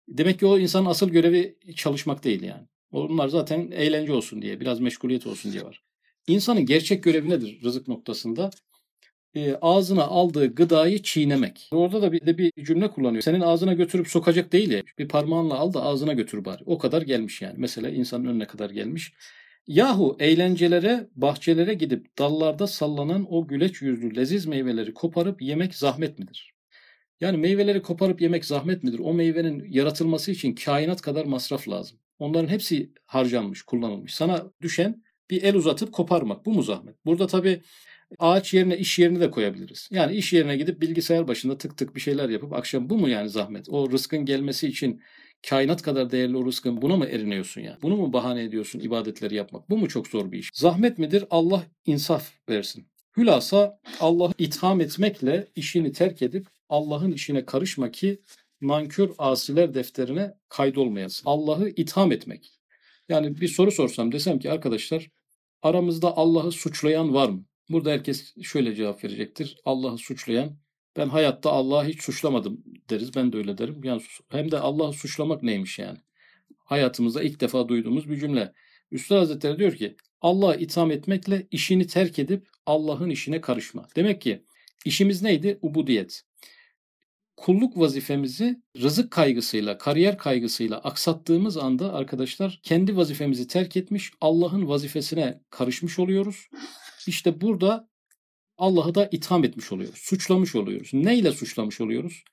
Demek 0.09 0.39
ki 0.39 0.47
o 0.47 0.59
insanın 0.59 0.87
asıl 0.87 1.11
görevi 1.11 1.59
çalışmak 1.77 2.25
değil 2.25 2.43
yani. 2.43 2.63
Onlar 2.93 3.29
zaten 3.29 3.71
eğlence 3.71 4.13
olsun 4.13 4.43
diye, 4.43 4.61
biraz 4.61 4.81
meşguliyet 4.81 5.27
olsun 5.27 5.53
diye 5.53 5.63
var. 5.65 5.83
İnsanın 6.27 6.67
gerçek 6.67 7.05
görevi 7.05 7.31
nedir 7.31 7.61
rızık 7.64 7.88
noktasında? 7.88 8.51
e, 9.35 9.55
ağzına 9.62 10.03
aldığı 10.05 10.55
gıdayı 10.55 11.03
çiğnemek. 11.03 11.69
Orada 11.73 12.03
da 12.03 12.12
bir 12.12 12.27
de 12.27 12.38
bir 12.38 12.53
cümle 12.64 12.90
kullanıyor. 12.90 13.23
Senin 13.23 13.40
ağzına 13.40 13.73
götürüp 13.73 14.09
sokacak 14.09 14.53
değil 14.53 14.71
ya. 14.71 14.83
Bir 14.99 15.09
parmağınla 15.09 15.55
al 15.55 15.73
da 15.73 15.83
ağzına 15.83 16.12
götür 16.12 16.45
bari. 16.45 16.62
O 16.67 16.79
kadar 16.79 17.03
gelmiş 17.03 17.43
yani. 17.43 17.55
Mesela 17.59 17.90
insanın 17.90 18.27
önüne 18.27 18.47
kadar 18.47 18.71
gelmiş. 18.71 19.12
Yahu 19.67 20.17
eğlencelere, 20.21 21.09
bahçelere 21.17 21.75
gidip 21.75 22.19
dallarda 22.19 22.67
sallanan 22.67 23.27
o 23.31 23.47
güleç 23.47 23.83
yüzlü 23.83 24.17
leziz 24.17 24.47
meyveleri 24.47 24.95
koparıp 24.95 25.43
yemek 25.43 25.75
zahmet 25.75 26.19
midir? 26.19 26.54
Yani 27.20 27.37
meyveleri 27.37 27.83
koparıp 27.83 28.20
yemek 28.20 28.44
zahmet 28.44 28.83
midir? 28.83 28.98
O 28.98 29.14
meyvenin 29.14 29.64
yaratılması 29.68 30.31
için 30.31 30.55
kainat 30.55 31.00
kadar 31.00 31.24
masraf 31.24 31.68
lazım. 31.68 31.98
Onların 32.18 32.48
hepsi 32.48 32.92
harcanmış, 33.07 33.62
kullanılmış. 33.62 34.14
Sana 34.14 34.53
düşen 34.61 35.03
bir 35.31 35.42
el 35.42 35.55
uzatıp 35.55 35.92
koparmak. 35.92 36.46
Bu 36.46 36.53
mu 36.53 36.62
zahmet? 36.62 37.07
Burada 37.07 37.27
tabii 37.27 37.62
Ağaç 38.18 38.55
yerine 38.55 38.79
iş 38.79 38.98
yerini 38.98 39.20
de 39.20 39.31
koyabiliriz. 39.31 39.88
Yani 39.92 40.16
iş 40.16 40.33
yerine 40.33 40.57
gidip 40.57 40.81
bilgisayar 40.81 41.29
başında 41.29 41.59
tık 41.59 41.77
tık 41.77 41.94
bir 41.94 42.00
şeyler 42.00 42.29
yapıp 42.29 42.53
akşam 42.53 42.90
bu 42.90 42.98
mu 42.98 43.09
yani 43.09 43.29
zahmet? 43.29 43.68
O 43.68 43.90
rızkın 43.90 44.24
gelmesi 44.24 44.68
için 44.68 45.00
kainat 45.48 45.83
kadar 45.83 46.11
değerli 46.11 46.37
o 46.37 46.46
rızkın 46.46 46.83
buna 46.83 46.96
mı 46.96 47.07
eriniyorsun 47.07 47.61
yani? 47.61 47.77
Bunu 47.83 47.96
mu 47.96 48.12
bahane 48.12 48.42
ediyorsun 48.42 48.81
ibadetleri 48.81 49.35
yapmak? 49.35 49.70
Bu 49.70 49.79
mu 49.79 49.88
çok 49.88 50.09
zor 50.09 50.33
bir 50.33 50.38
iş? 50.38 50.50
Zahmet 50.55 50.98
midir? 50.98 51.24
Allah 51.31 51.62
insaf 51.87 52.33
versin. 52.48 52.87
Hülasa 53.16 53.79
Allah'ı 54.00 54.33
itham 54.38 54.81
etmekle 54.81 55.48
işini 55.57 55.92
terk 55.92 56.22
edip 56.22 56.46
Allah'ın 56.68 57.12
işine 57.12 57.44
karışma 57.46 57.90
ki 57.90 58.20
nankör 58.61 59.11
asiler 59.18 59.74
defterine 59.74 60.35
kaydolmayasın. 60.48 61.22
Allah'ı 61.27 61.68
itham 61.68 62.12
etmek. 62.12 62.53
Yani 63.09 63.40
bir 63.40 63.48
soru 63.48 63.70
sorsam 63.70 64.12
desem 64.12 64.38
ki 64.38 64.50
arkadaşlar 64.50 65.11
aramızda 65.62 66.16
Allah'ı 66.16 66.53
suçlayan 66.53 67.14
var 67.14 67.29
mı? 67.29 67.44
Burada 67.70 67.90
herkes 67.90 68.35
şöyle 68.42 68.74
cevap 68.74 69.05
verecektir. 69.05 69.57
Allah'ı 69.64 69.98
suçlayan 69.98 70.57
ben 70.96 71.09
hayatta 71.09 71.50
Allah'ı 71.50 71.85
hiç 71.85 72.03
suçlamadım 72.03 72.64
deriz. 72.90 73.14
Ben 73.14 73.33
de 73.33 73.37
öyle 73.37 73.59
derim. 73.59 73.85
Yani 73.85 74.03
hem 74.29 74.50
de 74.50 74.59
Allah'ı 74.59 74.92
suçlamak 74.92 75.42
neymiş 75.42 75.79
yani? 75.79 75.98
Hayatımızda 76.59 77.22
ilk 77.22 77.40
defa 77.40 77.68
duyduğumuz 77.68 78.11
bir 78.11 78.16
cümle. 78.16 78.53
Üstad 78.90 79.16
Hazretleri 79.16 79.59
diyor 79.59 79.72
ki 79.72 79.96
Allah'ı 80.20 80.57
itham 80.57 80.90
etmekle 80.90 81.46
işini 81.50 81.87
terk 81.87 82.18
edip 82.18 82.48
Allah'ın 82.66 83.11
işine 83.11 83.40
karışma. 83.40 83.88
Demek 83.96 84.20
ki 84.20 84.42
işimiz 84.85 85.22
neydi? 85.22 85.59
Ubudiyet. 85.62 86.22
Kulluk 87.37 87.79
vazifemizi 87.79 88.62
rızık 88.83 89.11
kaygısıyla, 89.11 89.79
kariyer 89.79 90.18
kaygısıyla 90.18 90.79
aksattığımız 90.79 91.57
anda 91.57 91.92
arkadaşlar 91.92 92.61
kendi 92.62 92.97
vazifemizi 92.97 93.47
terk 93.47 93.77
etmiş, 93.77 94.12
Allah'ın 94.20 94.68
vazifesine 94.68 95.40
karışmış 95.51 95.99
oluyoruz 95.99 96.49
işte 97.07 97.40
burada 97.40 97.88
Allah'ı 98.57 98.94
da 98.94 99.09
itham 99.12 99.44
etmiş 99.44 99.73
oluyoruz. 99.73 99.99
Suçlamış 99.99 100.55
oluyoruz. 100.55 100.90
Neyle 100.92 101.33
suçlamış 101.33 101.81
oluyoruz? 101.81 102.25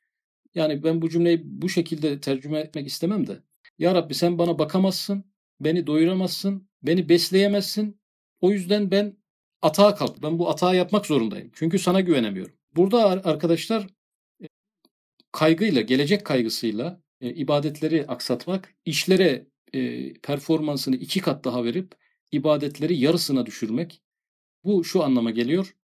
Yani 0.56 0.84
ben 0.84 1.02
bu 1.02 1.10
cümleyi 1.10 1.42
bu 1.44 1.70
şekilde 1.70 2.20
tercüme 2.20 2.60
etmek 2.60 2.88
istemem 2.88 3.28
de. 3.28 3.44
Ya 3.78 3.96
Rabbi 3.96 4.14
sen 4.14 4.38
bana 4.38 4.60
bakamazsın, 4.60 5.26
beni 5.60 5.88
doyuramazsın, 5.88 6.70
beni 6.84 7.10
besleyemezsin. 7.10 8.02
O 8.42 8.52
yüzden 8.52 8.92
ben 8.92 9.18
atağa 9.62 9.96
kalk. 9.96 10.24
Ben 10.24 10.40
bu 10.40 10.50
atağı 10.50 10.76
yapmak 10.76 11.06
zorundayım. 11.06 11.52
Çünkü 11.54 11.80
sana 11.80 12.02
güvenemiyorum. 12.02 12.54
Burada 12.76 13.06
arkadaşlar 13.06 13.88
kaygıyla, 15.32 15.82
gelecek 15.82 16.26
kaygısıyla 16.26 17.02
e, 17.22 17.34
ibadetleri 17.34 18.08
aksatmak, 18.08 18.76
işlere 18.86 19.48
e, 19.74 20.13
performansını 20.13 20.96
iki 20.96 21.22
kat 21.22 21.46
daha 21.46 21.63
verip 21.63 21.96
ibadetleri 22.32 22.98
yarısına 22.98 23.46
düşürmek, 23.46 24.02
bu 24.63 24.84
şu 24.84 25.04
anlama 25.04 25.32
geliyor. 25.32 25.76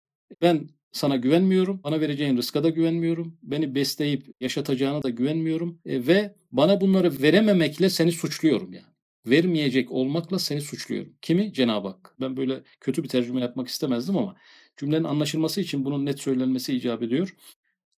Ben 0.43 0.69
sana 0.93 1.17
güvenmiyorum. 1.17 1.81
Bana 1.85 2.01
vereceğin 2.01 2.37
rızka 2.37 2.65
da 2.65 2.69
güvenmiyorum. 2.71 3.39
Beni 3.43 3.75
besleyip 3.75 4.27
yaşatacağına 4.41 5.03
da 5.03 5.11
güvenmiyorum. 5.11 5.81
E, 5.87 6.07
ve 6.07 6.35
bana 6.53 6.81
bunları 6.81 7.23
verememekle 7.23 7.91
seni 7.91 8.13
suçluyorum 8.13 8.73
yani. 8.73 8.87
Vermeyecek 9.27 9.93
olmakla 9.93 10.39
seni 10.39 10.61
suçluyorum. 10.61 11.13
Kimi? 11.23 11.53
Cenab-ı 11.53 11.89
Hak. 11.89 12.15
Ben 12.21 12.37
böyle 12.37 12.63
kötü 12.81 13.05
bir 13.05 13.09
tercüme 13.09 13.41
yapmak 13.41 13.69
istemezdim 13.69 14.17
ama 14.17 14.37
cümlenin 14.77 15.05
anlaşılması 15.05 15.61
için 15.61 15.85
bunun 15.85 16.07
net 16.07 16.21
söylenmesi 16.21 16.77
icap 16.77 17.03
ediyor. 17.03 17.35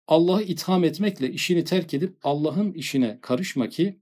Allah'ı 0.08 0.42
itham 0.42 0.84
etmekle 0.84 1.30
işini 1.32 1.64
terk 1.64 1.94
edip 1.94 2.16
Allah'ın 2.22 2.72
işine 2.72 3.18
karışma 3.20 3.68
ki 3.68 4.00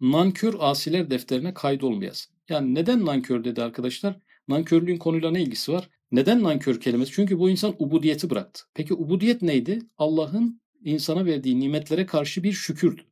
nankör 0.00 0.54
asiler 0.58 1.10
defterine 1.10 1.54
kaydolmayasın. 1.54 2.32
Yani 2.48 2.74
neden 2.74 3.06
nankör 3.06 3.44
dedi 3.44 3.62
arkadaşlar? 3.62 4.16
Nankörlüğün 4.48 4.96
konuyla 4.96 5.30
ne 5.30 5.42
ilgisi 5.42 5.72
var? 5.72 5.90
Neden 6.12 6.42
nankör 6.42 6.80
kelimesi? 6.80 7.12
Çünkü 7.12 7.38
bu 7.38 7.50
insan 7.50 7.74
ubudiyeti 7.78 8.30
bıraktı. 8.30 8.62
Peki 8.74 8.94
ubudiyet 8.94 9.42
neydi? 9.42 9.78
Allah'ın 9.98 10.60
insana 10.84 11.24
verdiği 11.24 11.60
nimetlere 11.60 12.06
karşı 12.06 12.42
bir 12.42 12.52
şükürdü. 12.52 13.02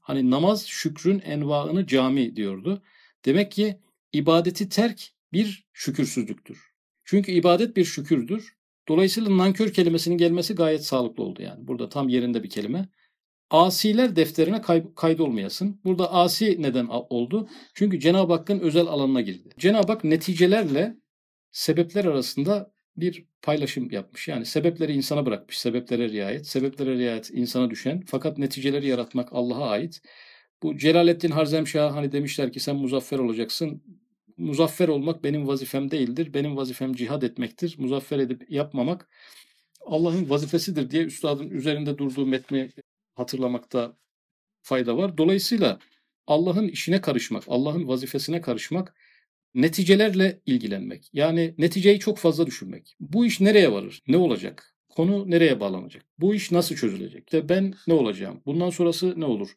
Hani 0.00 0.30
namaz 0.30 0.66
şükrün 0.66 1.18
envaını 1.18 1.86
cami 1.86 2.36
diyordu. 2.36 2.82
Demek 3.24 3.52
ki 3.52 3.80
ibadeti 4.12 4.68
terk 4.68 5.12
bir 5.32 5.66
şükürsüzlüktür. 5.72 6.72
Çünkü 7.04 7.32
ibadet 7.32 7.76
bir 7.76 7.84
şükürdür. 7.84 8.56
Dolayısıyla 8.88 9.36
nankör 9.36 9.72
kelimesinin 9.72 10.18
gelmesi 10.18 10.54
gayet 10.54 10.84
sağlıklı 10.84 11.24
oldu 11.24 11.42
yani. 11.42 11.68
Burada 11.68 11.88
tam 11.88 12.08
yerinde 12.08 12.42
bir 12.42 12.50
kelime. 12.50 12.88
Asiler 13.50 14.16
defterine 14.16 14.60
kay 14.60 14.84
kaydolmayasın. 14.96 15.80
Burada 15.84 16.12
asi 16.12 16.62
neden 16.62 16.86
oldu? 16.90 17.48
Çünkü 17.74 18.00
Cenab-ı 18.00 18.32
Hakk'ın 18.32 18.60
özel 18.60 18.86
alanına 18.86 19.20
girdi. 19.20 19.48
Cenab-ı 19.58 19.92
Hak 19.92 20.04
neticelerle 20.04 20.96
sebepler 21.50 22.04
arasında 22.04 22.72
bir 22.96 23.26
paylaşım 23.42 23.90
yapmış. 23.90 24.28
Yani 24.28 24.46
sebepleri 24.46 24.92
insana 24.92 25.26
bırakmış. 25.26 25.58
Sebeplere 25.58 26.08
riayet. 26.08 26.46
Sebeplere 26.46 26.98
riayet 26.98 27.30
insana 27.30 27.70
düşen. 27.70 28.02
Fakat 28.06 28.38
neticeleri 28.38 28.88
yaratmak 28.88 29.28
Allah'a 29.32 29.70
ait. 29.70 30.00
Bu 30.62 30.76
Celaleddin 30.76 31.30
Harzemşah 31.30 31.94
hani 31.94 32.12
demişler 32.12 32.52
ki 32.52 32.60
sen 32.60 32.76
muzaffer 32.76 33.18
olacaksın. 33.18 33.82
Muzaffer 34.36 34.88
olmak 34.88 35.24
benim 35.24 35.48
vazifem 35.48 35.90
değildir. 35.90 36.34
Benim 36.34 36.56
vazifem 36.56 36.94
cihad 36.94 37.22
etmektir. 37.22 37.74
Muzaffer 37.78 38.18
edip 38.18 38.50
yapmamak 38.50 39.08
Allah'ın 39.86 40.30
vazifesidir 40.30 40.90
diye 40.90 41.04
üstadın 41.04 41.50
üzerinde 41.50 41.98
durduğu 41.98 42.26
metni 42.26 42.70
hatırlamakta 43.14 43.96
fayda 44.62 44.96
var. 44.96 45.18
Dolayısıyla 45.18 45.78
Allah'ın 46.26 46.68
işine 46.68 47.00
karışmak, 47.00 47.44
Allah'ın 47.48 47.88
vazifesine 47.88 48.40
karışmak 48.40 48.94
neticelerle 49.54 50.40
ilgilenmek. 50.46 51.10
Yani 51.12 51.54
neticeyi 51.58 51.98
çok 51.98 52.18
fazla 52.18 52.46
düşünmek. 52.46 52.96
Bu 53.00 53.26
iş 53.26 53.40
nereye 53.40 53.72
varır? 53.72 54.02
Ne 54.08 54.16
olacak? 54.16 54.74
Konu 54.88 55.30
nereye 55.30 55.60
bağlanacak? 55.60 56.04
Bu 56.18 56.34
iş 56.34 56.52
nasıl 56.52 56.76
çözülecek? 56.76 57.24
İşte 57.26 57.48
ben 57.48 57.74
ne 57.86 57.94
olacağım? 57.94 58.42
Bundan 58.46 58.70
sonrası 58.70 59.20
ne 59.20 59.24
olur? 59.24 59.56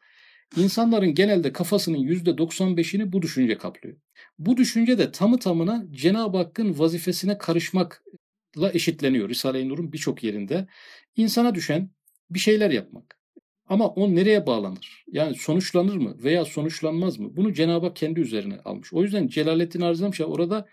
İnsanların 0.58 1.14
genelde 1.14 1.54
kafasının 1.54 1.98
%95'ini 1.98 3.12
bu 3.12 3.22
düşünce 3.22 3.58
kaplıyor. 3.58 3.98
Bu 4.40 4.58
düşünce 4.58 4.98
de 4.98 5.12
tamı 5.12 5.40
tamına 5.40 5.86
Cenab-ı 5.92 6.38
Hakk'ın 6.38 6.80
vazifesine 6.80 7.38
karışmakla 7.38 8.72
eşitleniyor 8.74 9.30
Risale-i 9.30 9.70
Nur'un 9.70 9.94
birçok 9.94 10.24
yerinde. 10.24 10.68
İnsana 11.16 11.56
düşen 11.56 11.90
bir 12.30 12.40
şeyler 12.40 12.72
yapmak. 12.72 13.20
Ama 13.68 13.88
o 13.88 14.16
nereye 14.16 14.46
bağlanır? 14.46 15.04
Yani 15.12 15.36
sonuçlanır 15.36 15.96
mı 15.96 16.16
veya 16.24 16.46
sonuçlanmaz 16.46 17.20
mı? 17.20 17.36
Bunu 17.36 17.54
Cenab-ı 17.54 17.86
Hak 17.86 17.96
kendi 17.96 18.20
üzerine 18.20 18.60
almış. 18.66 18.94
O 18.94 19.04
yüzden 19.04 19.28
Celaleddin 19.28 19.82
Arzamşah 19.82 20.30
orada 20.30 20.68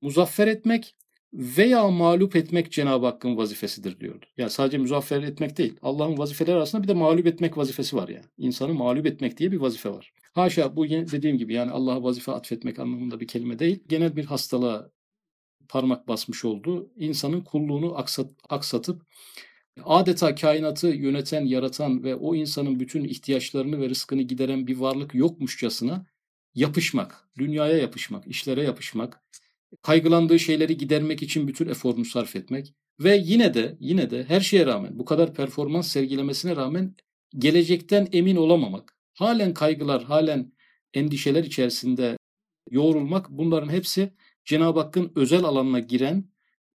muzaffer 0.00 0.46
etmek 0.46 0.96
veya 1.32 1.88
mağlup 1.88 2.36
etmek 2.36 2.72
Cenab-ı 2.72 3.06
Hakk'ın 3.06 3.36
vazifesidir 3.36 4.00
diyordu. 4.00 4.26
Yani 4.36 4.50
sadece 4.50 4.78
muzaffer 4.78 5.22
etmek 5.22 5.58
değil. 5.58 5.76
Allah'ın 5.82 6.18
vazifeleri 6.18 6.56
arasında 6.56 6.82
bir 6.82 6.88
de 6.88 6.94
mağlup 6.94 7.26
etmek 7.26 7.56
vazifesi 7.56 7.96
var 7.96 8.08
yani. 8.08 8.24
İnsanı 8.38 8.74
mağlup 8.74 9.06
etmek 9.06 9.38
diye 9.38 9.52
bir 9.52 9.60
vazife 9.60 9.90
var. 9.90 10.12
Haşa 10.32 10.76
bu 10.76 10.88
dediğim 10.88 11.38
gibi 11.38 11.54
yani 11.54 11.70
Allah'a 11.70 12.02
vazife 12.02 12.32
atfetmek 12.32 12.78
anlamında 12.78 13.20
bir 13.20 13.26
kelime 13.26 13.58
değil. 13.58 13.84
Genel 13.88 14.16
bir 14.16 14.24
hastalığa 14.24 14.90
parmak 15.68 16.08
basmış 16.08 16.44
oldu. 16.44 16.90
İnsanın 16.96 17.40
kulluğunu 17.40 17.98
aksat, 17.98 18.30
aksatıp 18.48 19.02
adeta 19.84 20.34
kainatı 20.34 20.86
yöneten, 20.86 21.44
yaratan 21.44 22.04
ve 22.04 22.14
o 22.14 22.34
insanın 22.34 22.80
bütün 22.80 23.04
ihtiyaçlarını 23.04 23.80
ve 23.80 23.88
rızkını 23.88 24.22
gideren 24.22 24.66
bir 24.66 24.76
varlık 24.76 25.14
yokmuşçasına 25.14 26.06
yapışmak, 26.54 27.28
dünyaya 27.38 27.76
yapışmak, 27.78 28.26
işlere 28.26 28.62
yapışmak, 28.62 29.22
kaygılandığı 29.82 30.38
şeyleri 30.38 30.76
gidermek 30.76 31.22
için 31.22 31.48
bütün 31.48 31.68
eforunu 31.68 32.04
sarf 32.04 32.36
etmek 32.36 32.74
ve 33.00 33.16
yine 33.24 33.54
de 33.54 33.76
yine 33.80 34.10
de 34.10 34.24
her 34.24 34.40
şeye 34.40 34.66
rağmen 34.66 34.98
bu 34.98 35.04
kadar 35.04 35.34
performans 35.34 35.88
sergilemesine 35.88 36.56
rağmen 36.56 36.94
gelecekten 37.38 38.08
emin 38.12 38.36
olamamak, 38.36 38.96
halen 39.14 39.54
kaygılar, 39.54 40.04
halen 40.04 40.52
endişeler 40.94 41.44
içerisinde 41.44 42.16
yoğrulmak 42.70 43.30
bunların 43.30 43.68
hepsi 43.68 44.12
Cenab-ı 44.44 44.80
Hakk'ın 44.80 45.12
özel 45.16 45.44
alanına 45.44 45.78
giren 45.78 46.32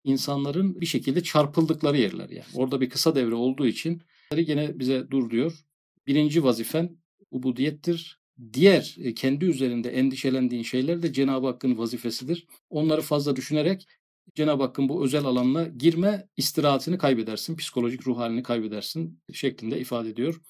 insanların 0.03 0.81
bir 0.81 0.85
şekilde 0.85 1.23
çarpıldıkları 1.23 1.97
yerler 1.97 2.29
yani. 2.29 2.45
Orada 2.53 2.81
bir 2.81 2.89
kısa 2.89 3.15
devre 3.15 3.35
olduğu 3.35 3.67
için 3.67 4.01
yine 4.37 4.79
bize 4.79 5.11
dur 5.11 5.29
diyor. 5.29 5.65
Birinci 6.07 6.43
vazifen 6.43 6.97
ubudiyettir. 7.31 8.22
Diğer 8.53 8.95
e, 8.99 9.13
kendi 9.13 9.45
üzerinde 9.45 9.89
endişelendiğin 9.89 10.63
şeyler 10.63 11.01
de 11.03 11.13
Cenab-ı 11.13 11.47
Hakk'ın 11.47 11.77
vazifesidir. 11.77 12.47
Onları 12.69 13.01
fazla 13.01 13.35
düşünerek 13.35 13.87
Cenab-ı 14.35 14.63
Hakk'ın 14.63 14.89
bu 14.89 15.05
özel 15.05 15.25
alanına 15.25 15.63
girme 15.63 16.27
istirahatini 16.37 16.97
kaybedersin, 16.97 17.55
psikolojik 17.57 18.07
ruh 18.07 18.17
halini 18.17 18.43
kaybedersin 18.43 19.21
şeklinde 19.33 19.79
ifade 19.79 20.09
ediyor. 20.09 20.41